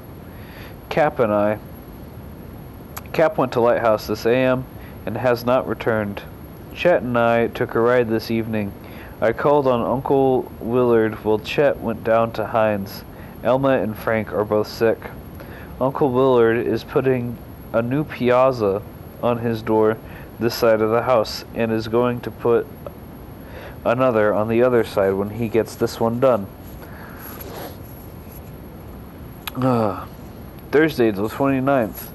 Cap 0.89 1.19
and 1.19 1.33
I. 1.33 1.59
Cap 3.17 3.35
went 3.39 3.51
to 3.53 3.59
Lighthouse 3.59 4.05
this 4.05 4.27
AM 4.27 4.63
and 5.07 5.17
has 5.17 5.43
not 5.43 5.67
returned. 5.67 6.21
Chet 6.75 7.01
and 7.01 7.17
I 7.17 7.47
took 7.47 7.73
a 7.73 7.79
ride 7.79 8.09
this 8.09 8.29
evening. 8.29 8.71
I 9.19 9.33
called 9.33 9.65
on 9.65 9.81
Uncle 9.81 10.43
Willard 10.59 11.15
while 11.25 11.39
Chet 11.39 11.79
went 11.79 12.03
down 12.03 12.31
to 12.33 12.45
Hines. 12.45 13.03
Elma 13.43 13.69
and 13.69 13.97
Frank 13.97 14.31
are 14.31 14.45
both 14.45 14.67
sick. 14.67 14.99
Uncle 15.81 16.11
Willard 16.11 16.57
is 16.57 16.83
putting 16.83 17.39
a 17.73 17.81
new 17.81 18.03
piazza 18.03 18.83
on 19.23 19.39
his 19.39 19.63
door 19.63 19.97
this 20.39 20.53
side 20.53 20.81
of 20.81 20.91
the 20.91 21.01
house 21.01 21.43
and 21.55 21.71
is 21.71 21.87
going 21.87 22.21
to 22.21 22.29
put 22.29 22.67
another 23.83 24.31
on 24.31 24.47
the 24.47 24.61
other 24.61 24.83
side 24.83 25.13
when 25.13 25.31
he 25.31 25.47
gets 25.47 25.73
this 25.73 25.99
one 25.99 26.19
done. 26.19 26.45
Uh, 29.55 30.05
Thursday, 30.71 31.09
the 31.09 31.27
29th, 31.27 32.11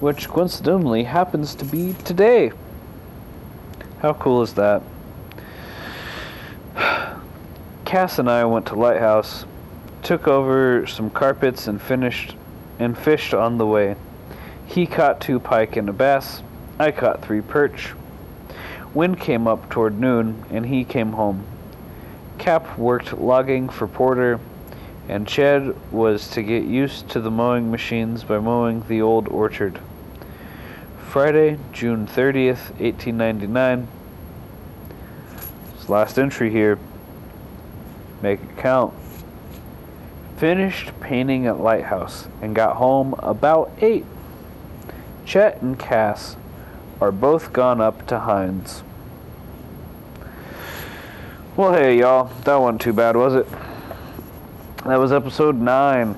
which 0.00 0.28
coincidentally 0.28 1.04
happens 1.04 1.54
to 1.54 1.64
be 1.64 1.94
today. 2.04 2.52
How 4.00 4.12
cool 4.12 4.42
is 4.42 4.54
that? 4.54 4.82
Cass 7.84 8.18
and 8.18 8.30
I 8.30 8.44
went 8.44 8.66
to 8.66 8.74
Lighthouse, 8.74 9.44
took 10.02 10.28
over 10.28 10.86
some 10.86 11.10
carpets 11.10 11.66
and 11.66 11.80
finished 11.80 12.36
and 12.78 12.96
fished 12.96 13.34
on 13.34 13.58
the 13.58 13.66
way. 13.66 13.96
He 14.66 14.86
caught 14.86 15.20
two 15.20 15.40
pike 15.40 15.76
and 15.76 15.88
a 15.88 15.92
bass. 15.92 16.42
I 16.78 16.90
caught 16.90 17.24
three 17.24 17.40
perch. 17.40 17.92
Wind 18.92 19.20
came 19.20 19.46
up 19.46 19.70
toward 19.70 19.98
noon, 19.98 20.44
and 20.50 20.66
he 20.66 20.84
came 20.84 21.12
home. 21.12 21.44
Cap 22.38 22.78
worked 22.78 23.12
logging 23.12 23.68
for 23.68 23.86
Porter, 23.86 24.40
and 25.08 25.26
Chad 25.26 25.74
was 25.92 26.28
to 26.28 26.42
get 26.42 26.64
used 26.64 27.08
to 27.10 27.20
the 27.20 27.30
mowing 27.30 27.70
machines 27.70 28.24
by 28.24 28.38
mowing 28.38 28.82
the 28.88 29.02
old 29.02 29.28
orchard. 29.28 29.78
Friday, 31.16 31.58
June 31.72 32.06
30th, 32.06 32.78
1899. 32.78 33.88
This 35.74 35.88
last 35.88 36.18
entry 36.18 36.50
here. 36.50 36.78
Make 38.20 38.42
it 38.42 38.58
count. 38.58 38.92
Finished 40.36 40.92
painting 41.00 41.46
at 41.46 41.58
Lighthouse 41.58 42.28
and 42.42 42.54
got 42.54 42.76
home 42.76 43.14
about 43.20 43.72
8. 43.80 44.04
Chet 45.24 45.62
and 45.62 45.78
Cass 45.78 46.36
are 47.00 47.12
both 47.12 47.50
gone 47.50 47.80
up 47.80 48.06
to 48.08 48.18
Hines. 48.18 48.82
Well, 51.56 51.72
hey, 51.72 51.98
y'all. 51.98 52.30
That 52.44 52.56
wasn't 52.56 52.82
too 52.82 52.92
bad, 52.92 53.16
was 53.16 53.34
it? 53.34 53.46
That 54.84 54.98
was 54.98 55.12
episode 55.12 55.56
9, 55.56 56.14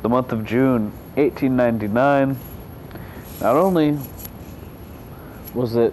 the 0.00 0.08
month 0.08 0.32
of 0.32 0.46
June, 0.46 0.92
1899. 1.16 2.38
Not 3.42 3.56
only 3.56 3.98
was 5.54 5.76
it 5.76 5.92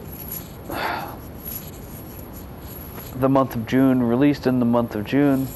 the 3.16 3.30
month 3.30 3.56
of 3.56 3.66
June, 3.66 4.04
released 4.04 4.46
in 4.46 4.60
the 4.60 4.66
month 4.66 4.96
of 4.96 5.06
June, 5.06 5.48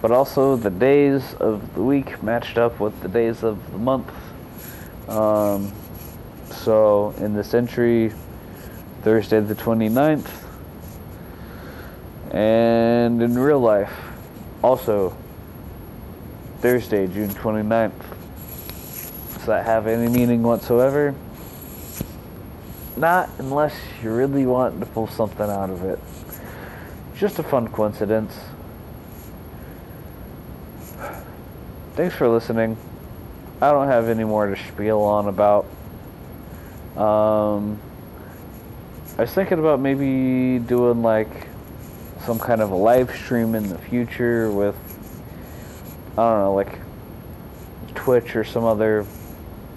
but 0.00 0.10
also 0.10 0.56
the 0.56 0.70
days 0.70 1.34
of 1.34 1.74
the 1.74 1.82
week 1.82 2.22
matched 2.22 2.58
up 2.58 2.78
with 2.78 3.00
the 3.02 3.08
days 3.08 3.42
of 3.42 3.72
the 3.72 3.78
month. 3.78 4.12
Um, 5.08 5.72
so 6.50 7.14
in 7.18 7.34
this 7.34 7.54
entry, 7.54 8.12
Thursday 9.02 9.40
the 9.40 9.54
29th, 9.54 10.30
and 12.30 13.20
in 13.22 13.38
real 13.38 13.60
life, 13.60 13.92
also 14.62 15.16
Thursday, 16.60 17.06
June 17.06 17.30
29th. 17.30 17.92
Does 19.34 19.46
that 19.46 19.66
have 19.66 19.86
any 19.86 20.08
meaning 20.08 20.42
whatsoever? 20.42 21.14
Not 22.96 23.28
unless 23.38 23.74
you 24.02 24.10
really 24.10 24.46
want 24.46 24.80
to 24.80 24.86
pull 24.86 25.06
something 25.06 25.48
out 25.50 25.68
of 25.68 25.84
it. 25.84 25.98
Just 27.16 27.38
a 27.38 27.42
fun 27.42 27.68
coincidence. 27.68 28.34
Thanks 31.94 32.14
for 32.14 32.28
listening. 32.28 32.76
I 33.60 33.70
don't 33.70 33.86
have 33.88 34.08
any 34.08 34.24
more 34.24 34.54
to 34.54 34.62
spiel 34.68 35.00
on 35.00 35.28
about. 35.28 35.66
Um, 36.96 37.78
I 39.18 39.22
was 39.22 39.32
thinking 39.32 39.58
about 39.58 39.80
maybe 39.80 40.58
doing 40.58 41.02
like 41.02 41.48
some 42.24 42.38
kind 42.38 42.60
of 42.60 42.70
a 42.70 42.76
live 42.76 43.14
stream 43.14 43.54
in 43.54 43.68
the 43.68 43.78
future 43.78 44.50
with, 44.50 44.76
I 46.12 46.30
don't 46.30 46.40
know, 46.40 46.54
like 46.54 46.78
Twitch 47.94 48.36
or 48.36 48.44
some 48.44 48.64
other 48.64 49.06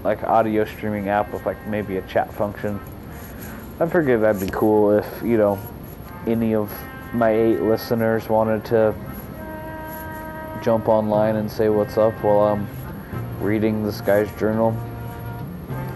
like 0.03 0.23
audio 0.23 0.65
streaming 0.65 1.09
app 1.09 1.33
with 1.33 1.45
like 1.45 1.67
maybe 1.67 1.97
a 1.97 2.01
chat 2.03 2.33
function. 2.33 2.79
I 3.81 3.87
figured 3.87 4.21
that'd 4.23 4.41
be 4.41 4.51
cool 4.51 4.91
if, 4.91 5.07
you 5.23 5.37
know, 5.37 5.57
any 6.27 6.53
of 6.53 6.69
my 7.13 7.31
eight 7.31 7.61
listeners 7.61 8.27
wanted 8.27 8.65
to 8.65 8.93
jump 10.61 10.89
online 10.89 11.37
and 11.37 11.49
say 11.49 11.69
what's 11.69 11.97
up 11.97 12.13
while 12.21 12.39
I'm 12.39 12.67
reading 13.39 13.85
this 13.85 14.01
guy's 14.01 14.29
journal. 14.37 14.71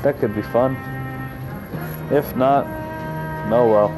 That 0.01 0.17
could 0.19 0.33
be 0.33 0.41
fun. 0.41 0.77
If 2.09 2.33
not, 2.37 2.65
no 3.49 3.67
well. 3.67 3.91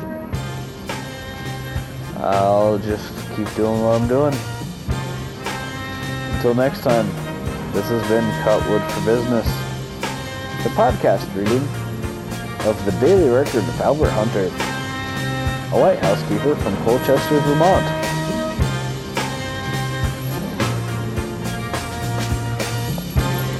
I'll 2.17 2.79
just 2.79 3.13
keep 3.35 3.53
doing 3.53 3.83
what 3.83 4.01
I'm 4.01 4.07
doing. 4.07 4.33
Until 6.37 6.55
next 6.55 6.81
time, 6.81 7.05
this 7.71 7.85
has 7.89 8.01
been 8.07 8.23
Cutwood 8.41 8.81
for 8.93 9.05
Business, 9.05 9.45
the 10.63 10.69
podcast 10.69 11.31
reading 11.35 11.84
of 12.65 12.83
the 12.85 12.91
Daily 12.93 13.29
Record 13.29 13.63
of 13.63 13.81
Albert 13.81 14.09
Hunter, 14.09 14.45
a 15.75 15.79
white 15.79 15.99
housekeeper 15.99 16.55
from 16.55 16.75
Colchester, 16.77 17.39
Vermont. 17.41 17.85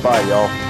Bye, 0.01 0.21
y'all. 0.21 0.64